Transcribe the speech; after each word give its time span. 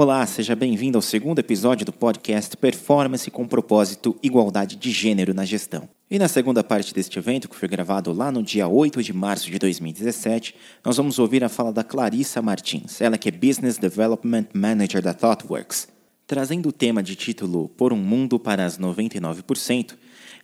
Olá, 0.00 0.24
seja 0.26 0.54
bem-vindo 0.54 0.96
ao 0.96 1.02
segundo 1.02 1.40
episódio 1.40 1.84
do 1.84 1.92
podcast 1.92 2.56
Performance 2.56 3.28
com 3.32 3.48
Propósito 3.48 4.16
Igualdade 4.22 4.76
de 4.76 4.92
Gênero 4.92 5.34
na 5.34 5.44
Gestão. 5.44 5.88
E 6.08 6.20
na 6.20 6.28
segunda 6.28 6.62
parte 6.62 6.94
deste 6.94 7.18
evento, 7.18 7.48
que 7.48 7.56
foi 7.56 7.68
gravado 7.68 8.12
lá 8.12 8.30
no 8.30 8.40
dia 8.40 8.68
8 8.68 9.02
de 9.02 9.12
março 9.12 9.50
de 9.50 9.58
2017, 9.58 10.54
nós 10.84 10.96
vamos 10.96 11.18
ouvir 11.18 11.42
a 11.42 11.48
fala 11.48 11.72
da 11.72 11.82
Clarissa 11.82 12.40
Martins, 12.40 13.00
ela 13.00 13.18
que 13.18 13.28
é 13.28 13.32
Business 13.32 13.76
Development 13.76 14.46
Manager 14.54 15.02
da 15.02 15.12
ThoughtWorks. 15.12 15.88
Trazendo 16.28 16.68
o 16.68 16.72
tema 16.72 17.02
de 17.02 17.16
título 17.16 17.68
Por 17.70 17.92
um 17.92 17.96
Mundo 17.96 18.38
para 18.38 18.64
as 18.64 18.78
99%, 18.78 19.96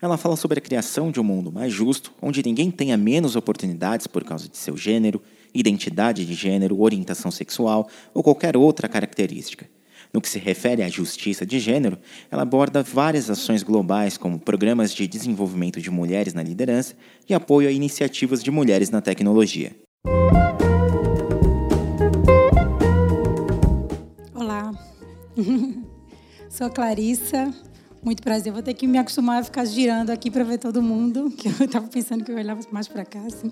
ela 0.03 0.17
fala 0.17 0.35
sobre 0.35 0.59
a 0.59 0.63
criação 0.63 1.13
de 1.13 1.21
um 1.21 1.25
mundo 1.25 1.53
mais 1.53 1.73
justo, 1.73 2.13
onde 2.21 2.43
ninguém 2.45 2.73
tenha 2.73 2.97
menos 2.97 3.37
oportunidades 3.37 4.09
por 4.09 4.25
causa 4.25 4.49
de 4.49 4.57
seu 4.57 4.77
gênero, 4.77 5.23
identidade 5.55 6.27
de 6.27 6.35
gênero, 6.35 6.81
orientação 6.81 7.31
sexual 7.31 7.89
ou 8.13 8.23
qualquer 8.23 8.57
outra 8.57 8.89
característica. 8.89 9.67
No 10.13 10.21
que 10.21 10.29
se 10.29 10.39
refere 10.39 10.83
à 10.83 10.89
justiça 10.89 11.45
de 11.45 11.59
gênero, 11.59 11.99
ela 12.31 12.43
aborda 12.43 12.83
várias 12.83 13.29
ações 13.29 13.63
globais, 13.63 14.17
como 14.17 14.39
programas 14.39 14.95
de 14.95 15.09
desenvolvimento 15.09 15.81
de 15.81 15.91
mulheres 15.91 16.35
na 16.35 16.43
liderança 16.43 16.95
e 17.29 17.35
apoio 17.35 17.69
a 17.69 17.73
iniciativas 17.73 18.43
de 18.43 18.51
mulheres 18.51 18.91
na 18.91 19.01
tecnologia. 19.01 19.75
Olá, 24.35 24.73
sou 26.49 26.71
Clarissa. 26.71 27.53
Muito 28.05 28.23
prazer. 28.23 28.53
Vou 28.53 28.63
ter 28.63 28.75
que 28.75 28.87
me 28.87 28.99
acostumar 28.99 29.41
a 29.41 29.45
ficar 29.45 29.65
girando 29.65 30.11
aqui 30.11 30.31
para 30.31 30.45
ver 30.45 30.59
todo 30.59 30.83
mundo, 30.83 31.31
que 31.31 31.49
eu 31.49 31.65
estava 31.65 31.89
pensando 31.89 32.23
que 32.23 32.31
eu 32.31 32.37
olhava 32.37 32.61
mais 32.71 32.87
para 32.87 33.05
cá. 33.05 33.21
Assim. 33.21 33.51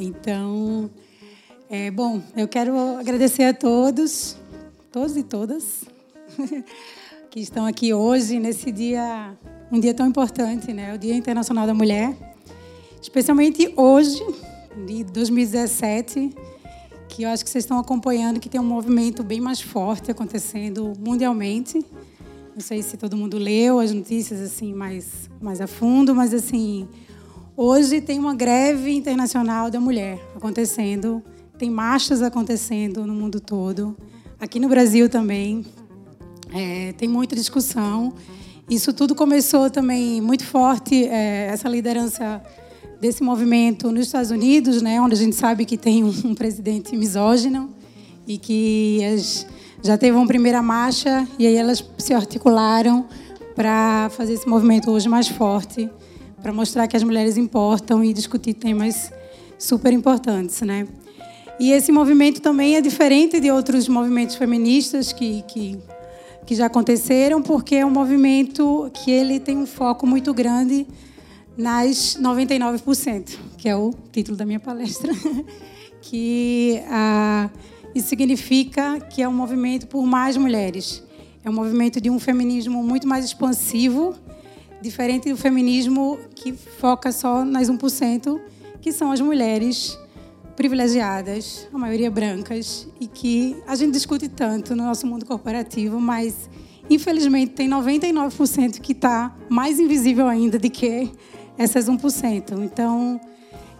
Então, 0.00 0.88
é, 1.68 1.90
bom, 1.90 2.22
eu 2.36 2.46
quero 2.46 2.78
agradecer 2.98 3.42
a 3.42 3.52
todos, 3.52 4.36
todos 4.92 5.16
e 5.16 5.24
todas, 5.24 5.82
que 7.28 7.40
estão 7.40 7.66
aqui 7.66 7.92
hoje, 7.92 8.38
nesse 8.38 8.70
dia, 8.70 9.36
um 9.72 9.80
dia 9.80 9.92
tão 9.92 10.06
importante, 10.06 10.72
né? 10.72 10.94
O 10.94 10.98
Dia 10.98 11.16
Internacional 11.16 11.66
da 11.66 11.74
Mulher. 11.74 12.16
Especialmente 13.02 13.74
hoje, 13.76 14.24
de 14.86 15.02
2017, 15.02 16.32
que 17.08 17.24
eu 17.24 17.28
acho 17.30 17.42
que 17.42 17.50
vocês 17.50 17.64
estão 17.64 17.80
acompanhando, 17.80 18.38
que 18.38 18.48
tem 18.48 18.60
um 18.60 18.64
movimento 18.64 19.24
bem 19.24 19.40
mais 19.40 19.60
forte 19.60 20.12
acontecendo 20.12 20.92
mundialmente. 20.96 21.84
Não 22.54 22.60
sei 22.60 22.82
se 22.82 22.96
todo 22.96 23.16
mundo 23.16 23.36
leu 23.36 23.80
as 23.80 23.92
notícias 23.92 24.40
assim 24.40 24.72
mais, 24.72 25.28
mais 25.40 25.60
a 25.60 25.66
fundo, 25.66 26.14
mas 26.14 26.32
assim, 26.32 26.88
Hoje 27.60 28.00
tem 28.00 28.20
uma 28.20 28.36
greve 28.36 28.92
internacional 28.92 29.68
da 29.68 29.80
mulher 29.80 30.24
acontecendo, 30.32 31.20
tem 31.58 31.68
marchas 31.68 32.22
acontecendo 32.22 33.04
no 33.04 33.12
mundo 33.12 33.40
todo, 33.40 33.96
aqui 34.38 34.60
no 34.60 34.68
Brasil 34.68 35.08
também. 35.08 35.66
É, 36.54 36.92
tem 36.92 37.08
muita 37.08 37.34
discussão. 37.34 38.14
Isso 38.70 38.92
tudo 38.92 39.12
começou 39.12 39.68
também 39.68 40.20
muito 40.20 40.44
forte, 40.44 41.04
é, 41.06 41.48
essa 41.50 41.68
liderança 41.68 42.40
desse 43.00 43.24
movimento 43.24 43.90
nos 43.90 44.06
Estados 44.06 44.30
Unidos, 44.30 44.80
né, 44.80 45.00
onde 45.00 45.14
a 45.14 45.18
gente 45.18 45.34
sabe 45.34 45.64
que 45.64 45.76
tem 45.76 46.04
um, 46.04 46.36
presidente 46.36 46.96
misógino 46.96 47.74
e 48.24 48.38
que 48.38 49.00
as, 49.04 49.44
já 49.82 49.98
teve 49.98 50.16
uma 50.16 50.28
primeira 50.28 50.62
marcha 50.62 51.26
e 51.36 51.44
aí 51.44 51.56
elas 51.56 51.84
se 51.98 52.14
articularam 52.14 53.08
para 53.56 54.10
fazer 54.10 54.34
esse 54.34 54.48
movimento 54.48 54.92
hoje 54.92 55.08
mais 55.08 55.26
forte 55.26 55.90
para 56.48 56.54
mostrar 56.54 56.88
que 56.88 56.96
as 56.96 57.02
mulheres 57.02 57.36
importam 57.36 58.02
e 58.02 58.10
discutir 58.10 58.54
temas 58.54 59.12
super 59.58 59.92
importantes, 59.92 60.62
né? 60.62 60.88
E 61.60 61.72
esse 61.72 61.92
movimento 61.92 62.40
também 62.40 62.76
é 62.76 62.80
diferente 62.80 63.38
de 63.38 63.50
outros 63.50 63.86
movimentos 63.86 64.34
feministas 64.34 65.12
que, 65.12 65.42
que, 65.42 65.78
que 66.46 66.54
já 66.54 66.64
aconteceram, 66.64 67.42
porque 67.42 67.74
é 67.74 67.84
um 67.84 67.90
movimento 67.90 68.90
que 68.94 69.10
ele 69.10 69.38
tem 69.38 69.58
um 69.58 69.66
foco 69.66 70.06
muito 70.06 70.32
grande 70.32 70.86
nas 71.54 72.16
99%, 72.18 73.36
que 73.58 73.68
é 73.68 73.76
o 73.76 73.92
título 74.10 74.34
da 74.34 74.46
minha 74.46 74.60
palestra, 74.60 75.12
que 76.00 76.80
ah, 76.88 77.50
isso 77.94 78.08
significa 78.08 78.98
que 79.00 79.20
é 79.20 79.28
um 79.28 79.34
movimento 79.34 79.86
por 79.86 80.06
mais 80.06 80.34
mulheres. 80.38 81.04
É 81.44 81.50
um 81.50 81.52
movimento 81.52 82.00
de 82.00 82.08
um 82.08 82.18
feminismo 82.18 82.82
muito 82.82 83.06
mais 83.06 83.26
expansivo, 83.26 84.14
Diferente 84.80 85.30
do 85.30 85.36
feminismo 85.36 86.18
que 86.34 86.52
foca 86.52 87.10
só 87.10 87.44
nas 87.44 87.68
1%, 87.68 88.40
que 88.80 88.92
são 88.92 89.10
as 89.10 89.20
mulheres 89.20 89.98
privilegiadas, 90.56 91.68
a 91.72 91.78
maioria 91.78 92.10
brancas, 92.10 92.88
e 93.00 93.06
que 93.06 93.56
a 93.66 93.74
gente 93.76 93.92
discute 93.92 94.28
tanto 94.28 94.74
no 94.74 94.84
nosso 94.84 95.06
mundo 95.06 95.24
corporativo, 95.24 96.00
mas 96.00 96.50
infelizmente 96.90 97.52
tem 97.52 97.68
99% 97.68 98.80
que 98.80 98.92
está 98.92 99.36
mais 99.48 99.78
invisível 99.78 100.26
ainda 100.26 100.58
do 100.58 100.70
que 100.70 101.10
essas 101.56 101.86
1%. 101.86 102.64
Então 102.64 103.20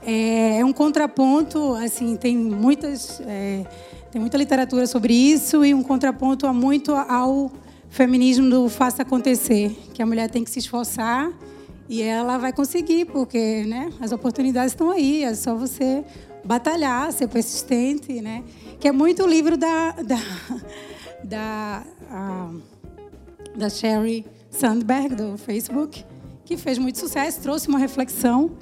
é, 0.02 0.60
é 0.60 0.64
um 0.64 0.72
contraponto, 0.72 1.74
assim, 1.74 2.16
tem 2.16 2.36
muitas 2.36 3.20
é, 3.26 3.66
tem 4.10 4.20
muita 4.20 4.38
literatura 4.38 4.86
sobre 4.86 5.12
isso 5.12 5.64
e 5.64 5.74
um 5.74 5.82
contraponto 5.82 6.46
a 6.46 6.52
muito 6.52 6.94
ao 6.94 7.52
feminismo 7.90 8.48
do 8.48 8.68
faça 8.68 9.02
acontecer, 9.02 9.76
que 9.94 10.02
a 10.02 10.06
mulher 10.06 10.30
tem 10.30 10.44
que 10.44 10.50
se 10.50 10.58
esforçar 10.58 11.32
e 11.88 12.02
ela 12.02 12.36
vai 12.36 12.52
conseguir, 12.52 13.06
porque 13.06 13.64
né, 13.64 13.90
as 14.00 14.12
oportunidades 14.12 14.72
estão 14.72 14.90
aí, 14.90 15.24
é 15.24 15.34
só 15.34 15.54
você 15.54 16.04
batalhar, 16.44 17.12
ser 17.12 17.28
persistente, 17.28 18.20
né? 18.20 18.44
Que 18.78 18.88
é 18.88 18.92
muito 18.92 19.24
o 19.24 19.26
livro 19.26 19.56
da 19.56 19.92
da 19.92 20.18
da, 21.24 21.82
a, 22.10 22.50
da 23.56 23.68
Sherry 23.68 24.24
Sandberg 24.50 25.14
do 25.14 25.36
Facebook, 25.36 26.04
que 26.44 26.56
fez 26.56 26.78
muito 26.78 26.98
sucesso, 26.98 27.40
trouxe 27.40 27.68
uma 27.68 27.78
reflexão, 27.78 28.52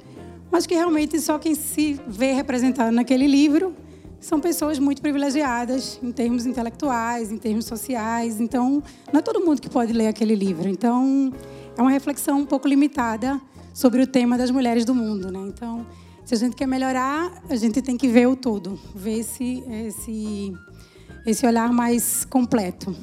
mas 0.51 0.65
que 0.65 0.73
realmente 0.73 1.19
só 1.19 1.37
quem 1.37 1.53
se 1.53 1.99
vê 2.07 2.31
representado 2.33 2.91
naquele 2.91 3.27
livro 3.27 3.75
são 4.19 4.39
pessoas 4.39 4.79
muito 4.79 5.01
privilegiadas 5.01 5.99
em 6.01 6.11
termos 6.11 6.45
intelectuais, 6.45 7.31
em 7.31 7.37
termos 7.37 7.65
sociais. 7.65 8.39
Então, 8.39 8.81
não 9.11 9.19
é 9.19 9.23
todo 9.23 9.39
mundo 9.39 9.61
que 9.61 9.69
pode 9.69 9.93
ler 9.93 10.07
aquele 10.07 10.35
livro. 10.35 10.67
Então, 10.67 11.31
é 11.77 11.81
uma 11.81 11.91
reflexão 11.91 12.39
um 12.39 12.45
pouco 12.45 12.67
limitada 12.67 13.39
sobre 13.73 14.01
o 14.01 14.07
tema 14.07 14.37
das 14.37 14.49
mulheres 14.49 14.83
do 14.83 14.95
mundo. 14.95 15.31
Né? 15.31 15.39
Então, 15.47 15.85
se 16.25 16.33
a 16.33 16.37
gente 16.37 16.55
quer 16.55 16.67
melhorar, 16.67 17.43
a 17.49 17.55
gente 17.55 17.81
tem 17.81 17.95
que 17.95 18.07
ver 18.07 18.27
o 18.27 18.35
todo, 18.35 18.79
ver 18.95 19.19
esse, 19.19 19.63
esse, 19.69 20.53
esse 21.25 21.45
olhar 21.45 21.71
mais 21.71 22.25
completo. 22.25 22.95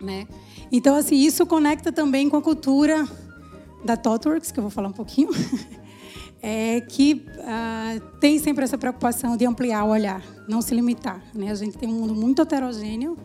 Né? 0.00 0.26
Então, 0.70 0.94
assim, 0.94 1.16
isso 1.16 1.46
conecta 1.46 1.90
também 1.90 2.28
com 2.28 2.36
a 2.36 2.42
cultura 2.42 3.08
da 3.84 3.96
ThoughtWorks, 3.96 4.52
que 4.52 4.58
eu 4.58 4.62
vou 4.62 4.70
falar 4.70 4.88
um 4.88 4.92
pouquinho. 4.92 5.30
é 6.42 6.80
que 6.80 7.26
uh, 7.38 8.00
tem 8.20 8.38
sempre 8.38 8.64
essa 8.64 8.78
preocupação 8.78 9.36
de 9.36 9.44
ampliar 9.44 9.84
o 9.84 9.88
olhar, 9.88 10.22
não 10.48 10.62
se 10.62 10.74
limitar. 10.74 11.22
Né? 11.34 11.50
A 11.50 11.54
gente 11.54 11.76
tem 11.76 11.88
um 11.88 12.00
mundo 12.00 12.14
muito 12.14 12.42
heterogêneo 12.42 13.16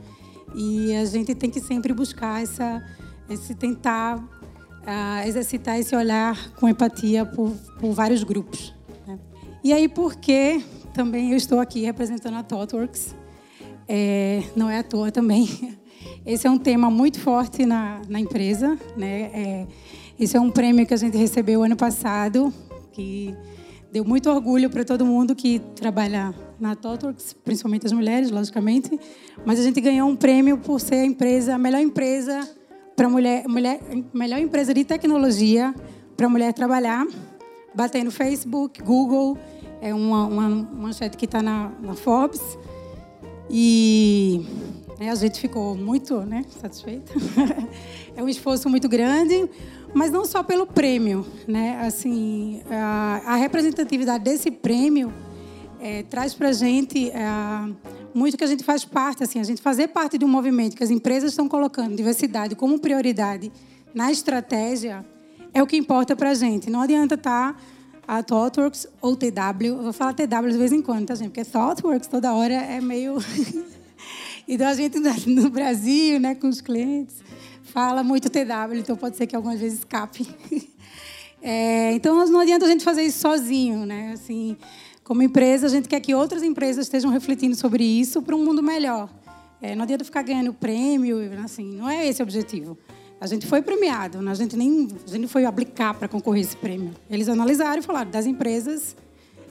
e 0.56 0.96
a 0.96 1.06
gente 1.06 1.35
tem 1.35 1.50
que 1.50 1.59
sempre 1.59 1.94
buscar 1.94 2.41
essa, 2.41 2.84
esse 3.29 3.53
tentar 3.53 4.18
uh, 4.18 5.28
exercitar 5.28 5.79
esse 5.79 5.96
olhar 5.96 6.52
com 6.56 6.68
empatia 6.68 7.25
por, 7.25 7.52
por 7.79 7.91
vários 7.91 8.23
grupos. 8.23 8.73
Né? 9.07 9.19
E 9.63 9.73
aí, 9.73 9.88
por 9.88 10.16
que 10.16 10.63
também 10.94 11.31
eu 11.31 11.38
estou 11.38 11.59
aqui 11.59 11.81
representando 11.81 12.35
a 12.35 12.44
ThoughtWorks? 12.44 13.16
É, 13.88 14.44
não 14.56 14.69
é 14.69 14.79
à 14.79 14.84
toa 14.84 15.12
também. 15.12 15.78
Esse 16.25 16.47
é 16.47 16.50
um 16.50 16.57
tema 16.57 16.90
muito 16.90 17.19
forte 17.19 17.66
na, 17.66 18.02
na 18.07 18.19
empresa. 18.19 18.78
Né? 18.96 19.22
É, 19.34 19.68
esse 20.19 20.38
é 20.38 20.40
um 20.40 20.50
prêmio 20.50 20.85
que 20.85 20.94
a 20.94 20.97
gente 20.97 21.18
recebeu 21.18 21.63
ano 21.63 21.75
passado 21.75 22.53
que 22.93 23.35
deu 23.91 24.05
muito 24.05 24.29
orgulho 24.29 24.69
para 24.69 24.85
todo 24.85 25.05
mundo 25.05 25.35
que 25.35 25.59
trabalha 25.75 26.33
na 26.59 26.75
ThoughtWorks, 26.75 27.33
principalmente 27.43 27.85
as 27.85 27.91
mulheres, 27.91 28.31
logicamente. 28.31 28.97
Mas 29.45 29.59
a 29.59 29.63
gente 29.63 29.81
ganhou 29.81 30.07
um 30.07 30.15
prêmio 30.15 30.57
por 30.57 30.79
ser 30.79 30.95
a 30.95 31.05
empresa, 31.05 31.55
a 31.55 31.57
melhor 31.57 31.81
empresa 31.81 32.47
para 32.95 33.09
mulher, 33.09 33.47
mulher, 33.47 33.79
melhor 34.13 34.40
empresa 34.40 34.73
de 34.73 34.84
tecnologia 34.84 35.73
para 36.16 36.29
mulher 36.29 36.53
trabalhar, 36.53 37.05
batendo 37.73 38.11
Facebook, 38.11 38.81
Google, 38.81 39.37
é 39.81 39.93
uma, 39.93 40.25
uma 40.25 40.49
manchete 40.49 41.17
que 41.17 41.25
está 41.25 41.41
na, 41.41 41.72
na, 41.81 41.93
Forbes. 41.96 42.41
E 43.49 44.46
né, 44.99 45.09
a 45.09 45.16
gente 45.16 45.39
ficou 45.39 45.75
muito 45.75 46.22
né, 46.22 46.46
satisfeita. 46.61 47.11
é 48.16 48.23
um 48.23 48.29
esforço 48.29 48.69
muito 48.69 48.87
grande, 48.87 49.49
mas 49.93 50.11
não 50.11 50.25
só 50.25 50.43
pelo 50.43 50.66
prêmio, 50.66 51.25
né? 51.47 51.79
Assim, 51.85 52.61
a, 52.69 53.22
a 53.25 53.35
representatividade 53.35 54.23
desse 54.23 54.49
prêmio 54.49 55.13
é, 55.79 56.03
traz 56.03 56.34
para 56.34 56.49
a 56.49 56.53
gente 56.53 57.09
é, 57.09 57.19
muito 58.13 58.37
que 58.37 58.43
a 58.43 58.47
gente 58.47 58.63
faz 58.63 58.85
parte, 58.85 59.23
assim, 59.23 59.40
a 59.40 59.43
gente 59.43 59.61
fazer 59.61 59.90
parte 59.90 60.17
de 60.17 60.25
um 60.25 60.28
movimento 60.28 60.75
que 60.75 60.84
as 60.84 60.90
empresas 60.90 61.31
estão 61.31 61.47
colocando 61.47 61.95
diversidade 61.95 62.55
como 62.55 62.79
prioridade 62.79 63.51
na 63.93 64.11
estratégia 64.11 65.05
é 65.53 65.61
o 65.61 65.67
que 65.67 65.78
importa 65.78 66.16
para 66.16 66.31
a 66.31 66.34
gente. 66.34 66.69
Não 66.69 66.81
adianta 66.81 67.16
estar 67.16 67.53
tá 67.53 67.59
a 68.07 68.23
ThoughtWorks 68.23 68.87
ou 69.01 69.16
TW, 69.16 69.81
vou 69.81 69.93
falar 69.93 70.13
TW 70.13 70.49
de 70.49 70.57
vez 70.57 70.72
em 70.72 70.81
quando, 70.81 71.07
tá 71.07 71.16
gente? 71.16 71.29
Porque 71.29 71.46
ThoughtWorks 71.46 72.07
toda 72.07 72.34
hora 72.34 72.53
é 72.53 72.81
meio 72.81 73.17
Então 74.47 74.67
a 74.67 74.73
gente 74.73 74.99
no 75.25 75.49
Brasil, 75.49 76.19
né, 76.19 76.35
com 76.35 76.47
os 76.47 76.59
clientes, 76.59 77.16
fala 77.73 78.03
muito 78.03 78.29
TW, 78.29 78.75
então 78.78 78.96
pode 78.96 79.17
ser 79.17 79.25
que 79.25 79.35
algumas 79.35 79.59
vezes 79.59 79.79
escape. 79.79 80.28
É, 81.46 81.91
então 81.91 82.25
não 82.28 82.40
adianta 82.40 82.66
a 82.66 82.70
gente 82.70 82.85
fazer 82.85 83.02
isso 83.02 83.20
sozinho, 83.20 83.85
né? 83.85 84.14
Assim, 84.14 84.55
como 85.03 85.22
empresa, 85.22 85.67
a 85.67 85.70
gente 85.70 85.90
quer 85.90 85.99
que 85.99 86.16
outras 86.16 86.41
empresas 86.41 86.85
estejam 86.85 87.11
refletindo 87.11 87.53
sobre 87.53 87.84
isso 87.84 88.22
para 88.22 88.34
um 88.34 88.46
mundo 88.46 88.64
melhor. 88.64 89.09
É, 89.61 89.75
não 89.75 89.84
adianta 89.84 90.05
ficar 90.05 90.22
ganhando 90.22 90.53
prêmio, 90.53 91.17
assim, 91.43 91.75
não 91.75 91.90
é 91.90 92.08
esse 92.08 92.22
o 92.22 92.23
objetivo. 92.23 92.78
A 93.20 93.28
gente 93.28 93.46
foi 93.46 93.61
premiado, 93.61 94.22
né? 94.22 94.31
a 94.31 94.35
gente 94.35 94.55
nem 94.55 94.87
a 95.05 95.09
gente 95.09 95.28
foi 95.28 95.43
aplicar 95.43 95.93
para 95.96 96.08
concorrer 96.08 96.43
esse 96.43 96.55
prêmio. 96.55 96.93
Eles 97.09 97.28
analisaram 97.28 97.79
e 97.79 97.81
falaram 97.81 98.09
das 98.09 98.25
empresas, 98.25 98.96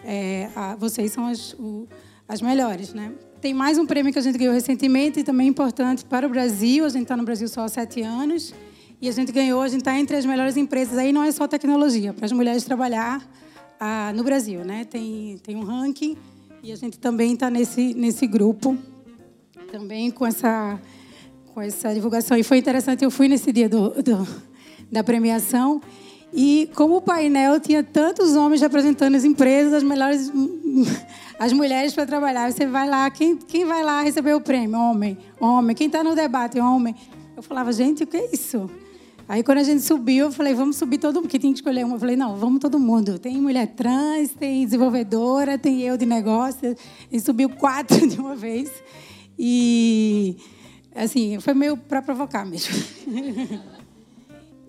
é, 0.03 0.49
a, 0.57 0.75
vocês 0.77 1.13
são 1.13 1.27
as, 1.27 1.53
o, 1.59 1.87
as 2.27 2.41
melhores, 2.41 2.95
né? 2.95 3.13
Tem 3.43 3.53
mais 3.53 3.77
um 3.77 3.85
prêmio 3.85 4.13
que 4.13 4.19
a 4.21 4.23
gente 4.23 4.39
ganhou 4.39 4.55
recentemente 4.55 5.19
e 5.19 5.25
também 5.25 5.49
importante 5.49 6.05
para 6.05 6.25
o 6.25 6.31
Brasil. 6.31 6.85
A 6.85 6.89
gente 6.89 7.03
está 7.03 7.17
no 7.17 7.25
Brasil 7.25 7.49
só 7.49 7.65
há 7.65 7.69
sete 7.69 8.01
anos 8.01 8.55
e 9.01 9.09
a 9.09 9.13
gente 9.13 9.33
ganhou. 9.33 9.61
A 9.61 9.67
gente 9.67 9.81
está 9.81 9.99
entre 9.99 10.15
as 10.15 10.25
melhores 10.25 10.57
empresas. 10.57 10.97
Aí 10.97 11.13
não 11.13 11.25
é 11.25 11.33
só 11.33 11.49
tecnologia 11.49 12.13
para 12.13 12.25
as 12.25 12.31
mulheres 12.31 12.63
trabalhar 12.63 13.21
ah, 13.81 14.13
no 14.15 14.23
Brasil, 14.23 14.65
né? 14.65 14.85
Tem 14.85 15.41
tem 15.43 15.57
um 15.57 15.65
ranking 15.65 16.17
e 16.63 16.71
a 16.71 16.77
gente 16.77 17.01
também 17.01 17.33
está 17.33 17.51
nesse 17.51 17.93
nesse 17.95 18.29
grupo 18.29 18.79
também 19.73 20.09
com 20.13 20.25
essa 20.25 20.81
com 21.53 21.61
essa 21.61 21.93
divulgação. 21.93 22.37
E 22.37 22.45
foi 22.45 22.59
interessante. 22.59 23.03
Eu 23.03 23.11
fui 23.11 23.27
nesse 23.27 23.51
dia 23.51 23.69
do, 23.69 23.91
do 24.05 24.25
da 24.89 25.03
premiação 25.03 25.81
e 26.33 26.71
como 26.77 26.99
o 26.99 27.03
painel 27.03 27.59
tinha 27.59 27.83
tantos 27.83 28.37
homens 28.37 28.61
representando 28.61 29.17
as 29.17 29.25
empresas, 29.25 29.75
as 29.75 29.83
melhores 29.83 30.31
as 31.39 31.53
mulheres 31.53 31.93
para 31.95 32.07
trabalhar, 32.07 32.53
você 32.53 32.67
vai 32.67 32.89
lá, 32.89 33.11
quem, 33.11 33.37
quem 33.37 33.65
vai 33.65 33.83
lá 33.83 34.03
receber 34.03 34.35
o 34.35 34.41
prêmio? 34.41 34.79
Homem, 34.79 35.19
homem. 35.41 35.75
Quem 35.75 35.87
está 35.87 36.03
no 36.05 36.15
debate? 36.15 36.59
Homem. 36.61 36.95
Eu 37.37 37.43
falava, 37.43 37.73
gente, 37.73 38.05
o 38.05 38.07
que 38.07 38.17
é 38.17 38.31
isso? 38.33 38.71
Aí 39.29 39.43
quando 39.43 39.59
a 39.59 39.63
gente 39.63 39.83
subiu, 39.83 40.27
eu 40.27 40.33
falei, 40.33 40.53
vamos 40.53 40.77
subir 40.77 40.99
todo 40.99 41.17
mundo, 41.17 41.29
que 41.29 41.39
tinha 41.39 41.53
que 41.53 41.59
escolher 41.59 41.85
uma. 41.85 41.97
Eu 41.97 42.01
falei, 42.01 42.17
não, 42.17 42.37
vamos 42.37 42.61
todo 42.61 42.79
mundo. 42.79 43.19
Tem 43.19 43.41
mulher 43.41 43.69
trans, 43.69 44.31
tem 44.39 44.65
desenvolvedora, 44.65 45.57
tem 45.57 45.81
eu 45.83 45.97
de 45.97 46.05
negócio. 46.05 46.77
E 47.11 47.21
subiu 47.21 47.49
quatro 47.49 47.97
de 48.07 48.21
uma 48.21 48.35
vez. 48.35 48.71
E, 49.39 50.37
assim, 50.95 51.41
foi 51.41 51.55
meio 51.55 51.77
para 51.77 52.03
provocar 52.03 52.45
mesmo. 52.45 52.75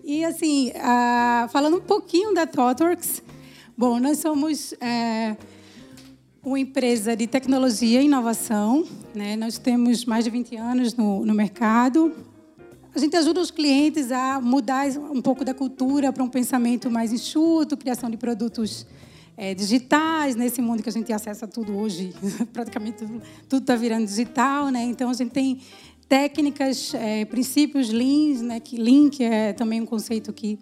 E, 0.06 0.22
assim, 0.22 0.68
uh, 0.68 1.48
falando 1.48 1.78
um 1.78 1.80
pouquinho 1.80 2.34
da 2.34 2.46
ThoughtWorks, 2.46 3.22
bom, 3.74 3.98
nós 3.98 4.18
somos 4.18 4.74
é, 4.78 5.34
uma 6.44 6.60
empresa 6.60 7.16
de 7.16 7.26
tecnologia 7.26 8.02
e 8.02 8.04
inovação. 8.04 8.84
Né? 9.14 9.34
Nós 9.34 9.56
temos 9.56 10.04
mais 10.04 10.24
de 10.24 10.30
20 10.30 10.56
anos 10.56 10.94
no, 10.94 11.24
no 11.24 11.34
mercado. 11.34 12.12
A 12.94 12.98
gente 12.98 13.16
ajuda 13.16 13.40
os 13.40 13.50
clientes 13.50 14.12
a 14.12 14.40
mudar 14.40 14.86
um 15.10 15.22
pouco 15.22 15.44
da 15.44 15.54
cultura 15.54 16.12
para 16.12 16.22
um 16.22 16.28
pensamento 16.28 16.90
mais 16.90 17.12
enxuto, 17.12 17.76
criação 17.76 18.10
de 18.10 18.16
produtos 18.16 18.86
é, 19.36 19.54
digitais, 19.54 20.36
nesse 20.36 20.60
mundo 20.60 20.82
que 20.82 20.88
a 20.88 20.92
gente 20.92 21.12
acessa 21.12 21.48
tudo 21.48 21.76
hoje, 21.76 22.14
praticamente 22.52 23.04
tudo 23.48 23.62
está 23.62 23.74
virando 23.74 24.06
digital, 24.06 24.68
né? 24.68 24.84
Então 24.84 25.10
a 25.10 25.14
gente 25.14 25.32
tem 25.32 25.60
técnicas, 26.08 26.94
é, 26.94 27.24
princípios 27.24 27.90
Lean, 27.90 28.42
né, 28.42 28.60
que 28.60 28.76
Lean 28.76 29.08
que 29.08 29.24
é 29.24 29.52
também 29.52 29.80
um 29.80 29.86
conceito 29.86 30.32
que 30.32 30.58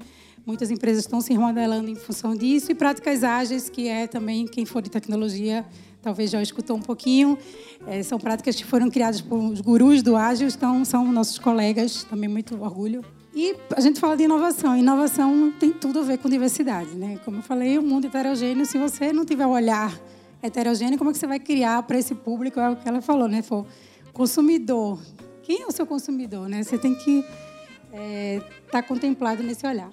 muitas 0.47 0.71
empresas 0.71 1.05
estão 1.05 1.21
se 1.21 1.33
remodelando 1.33 1.91
em 1.91 1.95
função 1.95 2.35
disso, 2.35 2.71
e 2.73 2.75
práticas 2.75 3.23
ágeis, 3.23 3.69
que 3.69 3.89
é 3.89 4.07
também, 4.07 4.47
quem 4.47 4.65
for 4.65 4.83
de 4.83 4.91
tecnologia, 4.91 5.65
talvez 6.03 6.31
já 6.31 6.43
escutou 6.43 6.77
um 6.77 6.83
pouquinho. 6.83 7.39
É, 7.87 8.03
são 8.03 8.19
práticas 8.19 8.57
que 8.57 8.65
foram 8.65 8.91
criadas 8.91 9.21
por 9.21 9.41
gurus 9.63 10.03
do 10.03 10.17
ágil, 10.17 10.49
então 10.49 10.85
são 10.85 11.11
nossos 11.13 11.39
colegas, 11.39 12.05
também 12.05 12.29
muito 12.29 12.55
orgulho. 12.61 13.05
E 13.35 13.57
a 13.75 13.81
gente 13.81 13.99
fala 13.99 14.17
de 14.17 14.25
inovação. 14.25 14.77
Inovação 14.77 15.53
tem 15.59 15.73
tudo 15.73 16.01
a 16.01 16.03
ver 16.03 16.19
com 16.19 16.29
diversidade. 16.29 16.91
Né? 16.91 17.19
Como 17.25 17.39
eu 17.39 17.43
falei, 17.43 17.79
o 17.79 17.83
mundo 17.83 18.07
heterogêneo, 18.07 18.67
se 18.67 18.77
você 18.77 19.11
não 19.13 19.25
tiver 19.25 19.47
o 19.47 19.51
olhar 19.51 19.99
heterogêneo, 20.43 20.99
como 20.99 21.11
é 21.11 21.13
que 21.15 21.19
você 21.19 21.27
vai 21.27 21.39
criar 21.39 21.83
para 21.85 21.99
esse 21.99 22.15
público? 22.15 22.61
É 22.61 22.69
o 22.69 22.77
que 22.77 22.87
ela 22.87 23.01
falou, 23.01 23.29
né? 23.29 23.41
For 23.41 23.65
consumidor 24.13 24.99
quem 25.43 25.63
é 25.63 25.67
o 25.67 25.73
seu 25.73 25.87
consumidor, 25.87 26.49
né? 26.49 26.63
Você 26.63 26.79
tem 26.79 26.95
que 26.95 27.19
estar 27.19 27.99
é, 27.99 28.41
tá 28.71 28.83
contemplado 28.83 29.43
nesse 29.43 29.67
olhar. 29.67 29.91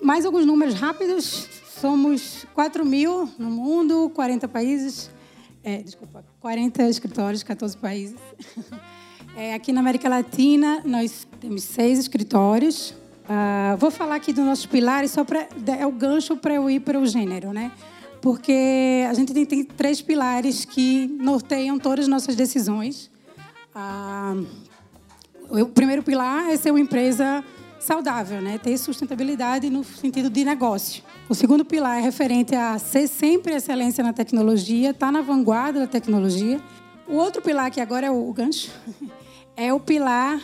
Mais 0.00 0.24
alguns 0.24 0.44
números 0.46 0.74
rápidos. 0.74 1.48
Somos 1.80 2.46
4 2.54 2.84
mil 2.84 3.28
no 3.38 3.50
mundo, 3.50 4.10
40 4.14 4.48
países. 4.48 5.10
É, 5.62 5.78
desculpa, 5.78 6.24
40 6.40 6.82
escritórios, 6.88 7.42
14 7.42 7.76
países. 7.76 8.16
É, 9.38 9.52
aqui 9.52 9.70
na 9.70 9.80
América 9.80 10.08
Latina, 10.08 10.80
nós 10.82 11.28
temos 11.38 11.62
seis 11.62 11.98
escritórios. 11.98 12.92
Uh, 13.28 13.76
vou 13.76 13.90
falar 13.90 14.14
aqui 14.14 14.32
dos 14.32 14.42
nossos 14.42 14.64
pilares, 14.64 15.10
só 15.10 15.24
para 15.24 15.46
é 15.78 15.86
o 15.86 15.92
gancho 15.92 16.38
para 16.38 16.54
eu 16.54 16.70
ir 16.70 16.80
para 16.80 16.98
o 16.98 17.04
gênero, 17.04 17.52
né? 17.52 17.70
Porque 18.22 19.04
a 19.06 19.12
gente 19.12 19.34
tem, 19.34 19.44
tem 19.44 19.62
três 19.62 20.00
pilares 20.00 20.64
que 20.64 21.06
norteiam 21.20 21.78
todas 21.78 22.06
as 22.06 22.08
nossas 22.08 22.34
decisões. 22.34 23.10
Ah, 23.74 24.34
o 25.50 25.66
primeiro 25.66 26.02
pilar 26.02 26.48
é 26.48 26.56
ser 26.56 26.70
uma 26.70 26.80
empresa 26.80 27.44
saudável, 27.86 28.42
né? 28.42 28.58
ter 28.58 28.76
sustentabilidade 28.76 29.70
no 29.70 29.84
sentido 29.84 30.28
de 30.28 30.44
negócio. 30.44 31.04
O 31.28 31.34
segundo 31.34 31.64
pilar 31.64 31.98
é 31.98 32.02
referente 32.02 32.52
a 32.52 32.76
ser 32.80 33.06
sempre 33.06 33.54
excelência 33.54 34.02
na 34.02 34.12
tecnologia, 34.12 34.90
estar 34.90 35.06
tá 35.06 35.12
na 35.12 35.20
vanguarda 35.20 35.78
da 35.78 35.86
tecnologia. 35.86 36.60
O 37.06 37.14
outro 37.14 37.40
pilar, 37.40 37.70
que 37.70 37.80
agora 37.80 38.08
é 38.08 38.10
o 38.10 38.32
gancho, 38.32 38.72
é 39.56 39.72
o 39.72 39.78
pilar 39.78 40.42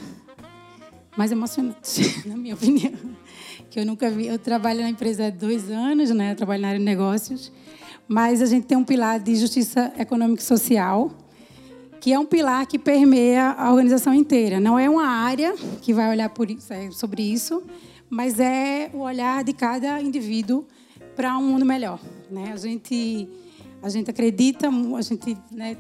mais 1.16 1.32
emocionante, 1.32 2.22
na 2.26 2.36
minha 2.36 2.54
opinião, 2.54 2.92
que 3.68 3.80
eu 3.80 3.84
nunca 3.84 4.08
vi. 4.08 4.28
Eu 4.28 4.38
trabalho 4.38 4.80
na 4.80 4.88
empresa 4.88 5.26
há 5.26 5.30
dois 5.30 5.68
anos, 5.68 6.10
né? 6.10 6.30
Eu 6.32 6.36
trabalho 6.36 6.62
na 6.62 6.68
área 6.68 6.78
de 6.78 6.84
negócios, 6.84 7.50
mas 8.06 8.40
a 8.40 8.46
gente 8.46 8.66
tem 8.66 8.78
um 8.78 8.84
pilar 8.84 9.18
de 9.18 9.34
justiça 9.34 9.92
econômica 9.98 10.40
e 10.40 10.44
social, 10.46 11.10
que 12.02 12.12
é 12.12 12.18
um 12.18 12.26
pilar 12.26 12.66
que 12.66 12.80
permeia 12.80 13.52
a 13.52 13.70
organização 13.70 14.12
inteira. 14.12 14.58
Não 14.58 14.76
é 14.76 14.90
uma 14.90 15.06
área 15.06 15.54
que 15.80 15.94
vai 15.94 16.10
olhar 16.10 16.28
isso, 16.48 16.72
é, 16.72 16.90
sobre 16.90 17.22
isso, 17.22 17.62
mas 18.10 18.40
é 18.40 18.90
o 18.92 18.98
olhar 18.98 19.44
de 19.44 19.52
cada 19.52 20.02
indivíduo 20.02 20.66
para 21.14 21.38
um 21.38 21.44
mundo 21.44 21.64
melhor. 21.64 22.00
Né? 22.28 22.50
A 22.52 22.56
gente 22.56 23.28
a 23.80 23.88
gente 23.88 24.10
acredita, 24.10 24.68
a 24.68 25.00
gente 25.00 25.38
né, 25.52 25.76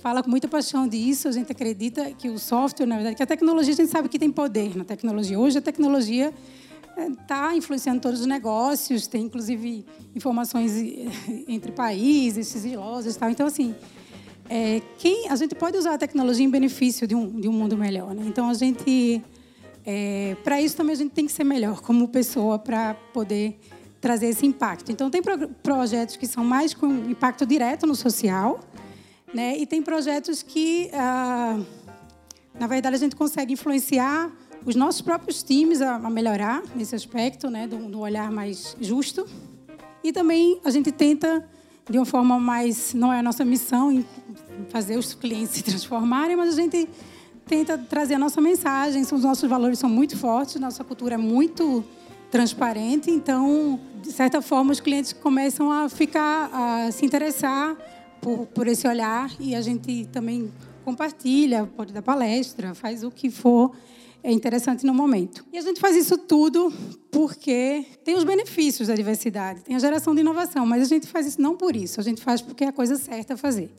fala 0.00 0.22
com 0.22 0.30
muita 0.30 0.46
paixão 0.46 0.86
disso. 0.86 1.26
A 1.26 1.32
gente 1.32 1.50
acredita 1.50 2.12
que 2.12 2.28
o 2.28 2.38
software, 2.38 2.86
na 2.86 2.94
verdade, 2.94 3.16
que 3.16 3.22
a 3.24 3.26
tecnologia 3.26 3.72
a 3.72 3.76
gente 3.76 3.90
sabe 3.90 4.08
que 4.08 4.20
tem 4.20 4.30
poder 4.30 4.76
na 4.76 4.84
tecnologia. 4.84 5.36
Hoje 5.36 5.58
a 5.58 5.62
tecnologia 5.62 6.32
está 7.20 7.52
é, 7.52 7.56
influenciando 7.56 8.00
todos 8.00 8.20
os 8.20 8.26
negócios, 8.26 9.08
tem 9.08 9.24
inclusive 9.24 9.84
informações 10.14 10.72
entre 11.48 11.72
países, 11.72 12.46
sigilosas 12.46 13.16
e 13.16 13.18
tal. 13.18 13.30
Então 13.30 13.48
assim 13.48 13.74
é, 14.48 14.80
quem 14.98 15.28
a 15.28 15.36
gente 15.36 15.54
pode 15.54 15.76
usar 15.76 15.94
a 15.94 15.98
tecnologia 15.98 16.44
em 16.44 16.50
benefício 16.50 17.06
de 17.06 17.14
um, 17.14 17.40
de 17.40 17.48
um 17.48 17.52
mundo 17.52 17.76
melhor. 17.76 18.14
Né? 18.14 18.22
Então, 18.26 18.48
a 18.48 18.54
gente, 18.54 19.22
é, 19.84 20.36
para 20.44 20.60
isso 20.60 20.76
também 20.76 20.92
a 20.92 20.96
gente 20.96 21.12
tem 21.12 21.26
que 21.26 21.32
ser 21.32 21.44
melhor 21.44 21.80
como 21.80 22.08
pessoa 22.08 22.58
para 22.58 22.94
poder 23.12 23.58
trazer 24.00 24.26
esse 24.26 24.46
impacto. 24.46 24.92
Então, 24.92 25.10
tem 25.10 25.22
pro, 25.22 25.48
projetos 25.62 26.16
que 26.16 26.26
são 26.26 26.44
mais 26.44 26.72
com 26.74 26.86
impacto 26.86 27.44
direto 27.44 27.86
no 27.86 27.94
social, 27.94 28.60
né? 29.34 29.56
e 29.58 29.66
tem 29.66 29.82
projetos 29.82 30.42
que, 30.42 30.90
ah, 30.92 31.60
na 32.58 32.66
verdade, 32.66 32.96
a 32.96 32.98
gente 32.98 33.16
consegue 33.16 33.52
influenciar 33.52 34.30
os 34.64 34.74
nossos 34.74 35.00
próprios 35.00 35.42
times 35.42 35.80
a, 35.80 35.96
a 35.96 36.10
melhorar 36.10 36.62
nesse 36.74 36.94
aspecto, 36.94 37.50
né? 37.50 37.66
do, 37.66 37.76
do 37.88 38.00
olhar 38.00 38.30
mais 38.30 38.76
justo. 38.80 39.26
E 40.04 40.12
também 40.12 40.60
a 40.64 40.70
gente 40.70 40.92
tenta 40.92 41.44
de 41.88 41.98
uma 41.98 42.06
forma 42.06 42.38
mais. 42.38 42.94
Não 42.94 43.12
é 43.12 43.20
a 43.20 43.22
nossa 43.22 43.44
missão 43.44 44.04
fazer 44.68 44.96
os 44.96 45.14
clientes 45.14 45.50
se 45.50 45.62
transformarem, 45.62 46.36
mas 46.36 46.54
a 46.54 46.60
gente 46.60 46.88
tenta 47.46 47.78
trazer 47.78 48.14
a 48.14 48.18
nossa 48.18 48.40
mensagem. 48.40 49.02
Os 49.02 49.22
nossos 49.22 49.48
valores 49.48 49.78
são 49.78 49.88
muito 49.88 50.16
fortes, 50.16 50.60
nossa 50.60 50.82
cultura 50.82 51.14
é 51.14 51.18
muito 51.18 51.84
transparente, 52.30 53.08
então, 53.10 53.78
de 54.02 54.10
certa 54.10 54.42
forma, 54.42 54.72
os 54.72 54.80
clientes 54.80 55.12
começam 55.12 55.70
a 55.70 55.88
ficar, 55.88 56.50
a 56.52 56.90
se 56.90 57.06
interessar 57.06 57.76
por, 58.20 58.46
por 58.46 58.66
esse 58.66 58.86
olhar 58.86 59.30
e 59.38 59.54
a 59.54 59.60
gente 59.60 60.06
também 60.12 60.52
compartilha, 60.84 61.68
pode 61.76 61.92
dar 61.92 62.02
palestra, 62.02 62.74
faz 62.74 63.04
o 63.04 63.10
que 63.10 63.30
for 63.30 63.72
é 64.26 64.32
interessante 64.32 64.84
no 64.84 64.92
momento. 64.92 65.46
E 65.52 65.56
a 65.56 65.60
gente 65.60 65.78
faz 65.78 65.94
isso 65.94 66.18
tudo 66.18 66.72
porque 67.12 67.86
tem 68.04 68.16
os 68.16 68.24
benefícios 68.24 68.88
da 68.88 68.94
diversidade, 68.96 69.60
tem 69.60 69.76
a 69.76 69.78
geração 69.78 70.16
de 70.16 70.20
inovação, 70.20 70.66
mas 70.66 70.82
a 70.82 70.84
gente 70.84 71.06
faz 71.06 71.28
isso 71.28 71.40
não 71.40 71.56
por 71.56 71.76
isso, 71.76 72.00
a 72.00 72.02
gente 72.02 72.20
faz 72.20 72.42
porque 72.42 72.64
é 72.64 72.66
a 72.66 72.72
coisa 72.72 72.96
certa 72.96 73.34
a 73.34 73.36
fazer. 73.36 73.70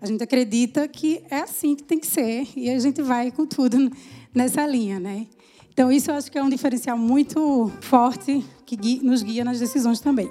A 0.00 0.06
gente 0.06 0.20
acredita 0.20 0.88
que 0.88 1.22
é 1.30 1.38
assim 1.38 1.76
que 1.76 1.84
tem 1.84 2.00
que 2.00 2.08
ser 2.08 2.48
e 2.56 2.68
a 2.68 2.80
gente 2.80 3.00
vai 3.00 3.30
com 3.30 3.46
tudo 3.46 3.92
nessa 4.34 4.66
linha, 4.66 4.98
né? 4.98 5.28
Então 5.72 5.90
isso 5.92 6.10
eu 6.10 6.16
acho 6.16 6.32
que 6.32 6.36
é 6.36 6.42
um 6.42 6.50
diferencial 6.50 6.98
muito 6.98 7.70
forte 7.80 8.44
que 8.66 9.00
nos 9.04 9.22
guia 9.22 9.44
nas 9.44 9.60
decisões 9.60 10.00
também. 10.00 10.28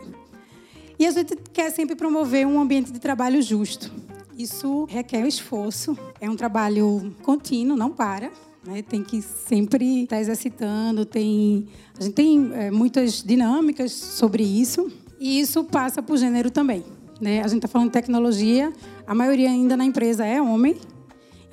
E 0.99 1.05
a 1.05 1.11
gente 1.11 1.33
quer 1.53 1.71
sempre 1.71 1.95
promover 1.95 2.45
um 2.45 2.59
ambiente 2.59 2.91
de 2.91 2.99
trabalho 2.99 3.41
justo. 3.41 3.89
isso 4.37 4.83
requer 4.89 5.25
esforço, 5.25 5.97
é 6.19 6.29
um 6.29 6.35
trabalho 6.35 7.15
contínuo, 7.23 7.77
não 7.77 7.89
para. 7.89 8.29
Né? 8.65 8.81
Tem 8.81 9.03
que 9.03 9.21
sempre 9.21 10.03
estar 10.03 10.15
tá 10.15 10.21
exercitando. 10.21 11.05
Tem, 11.05 11.67
a 11.99 12.03
gente 12.03 12.13
tem 12.13 12.51
é, 12.53 12.71
muitas 12.71 13.23
dinâmicas 13.23 13.91
sobre 13.91 14.43
isso 14.43 14.91
e 15.19 15.39
isso 15.39 15.63
passa 15.63 16.03
o 16.07 16.17
gênero 16.17 16.49
também. 16.51 16.83
Né? 17.19 17.41
A 17.41 17.47
gente 17.47 17.57
está 17.57 17.67
falando 17.67 17.89
de 17.89 17.93
tecnologia, 17.93 18.73
a 19.05 19.13
maioria 19.13 19.49
ainda 19.49 19.77
na 19.77 19.85
empresa 19.85 20.25
é 20.25 20.41
homem, 20.41 20.75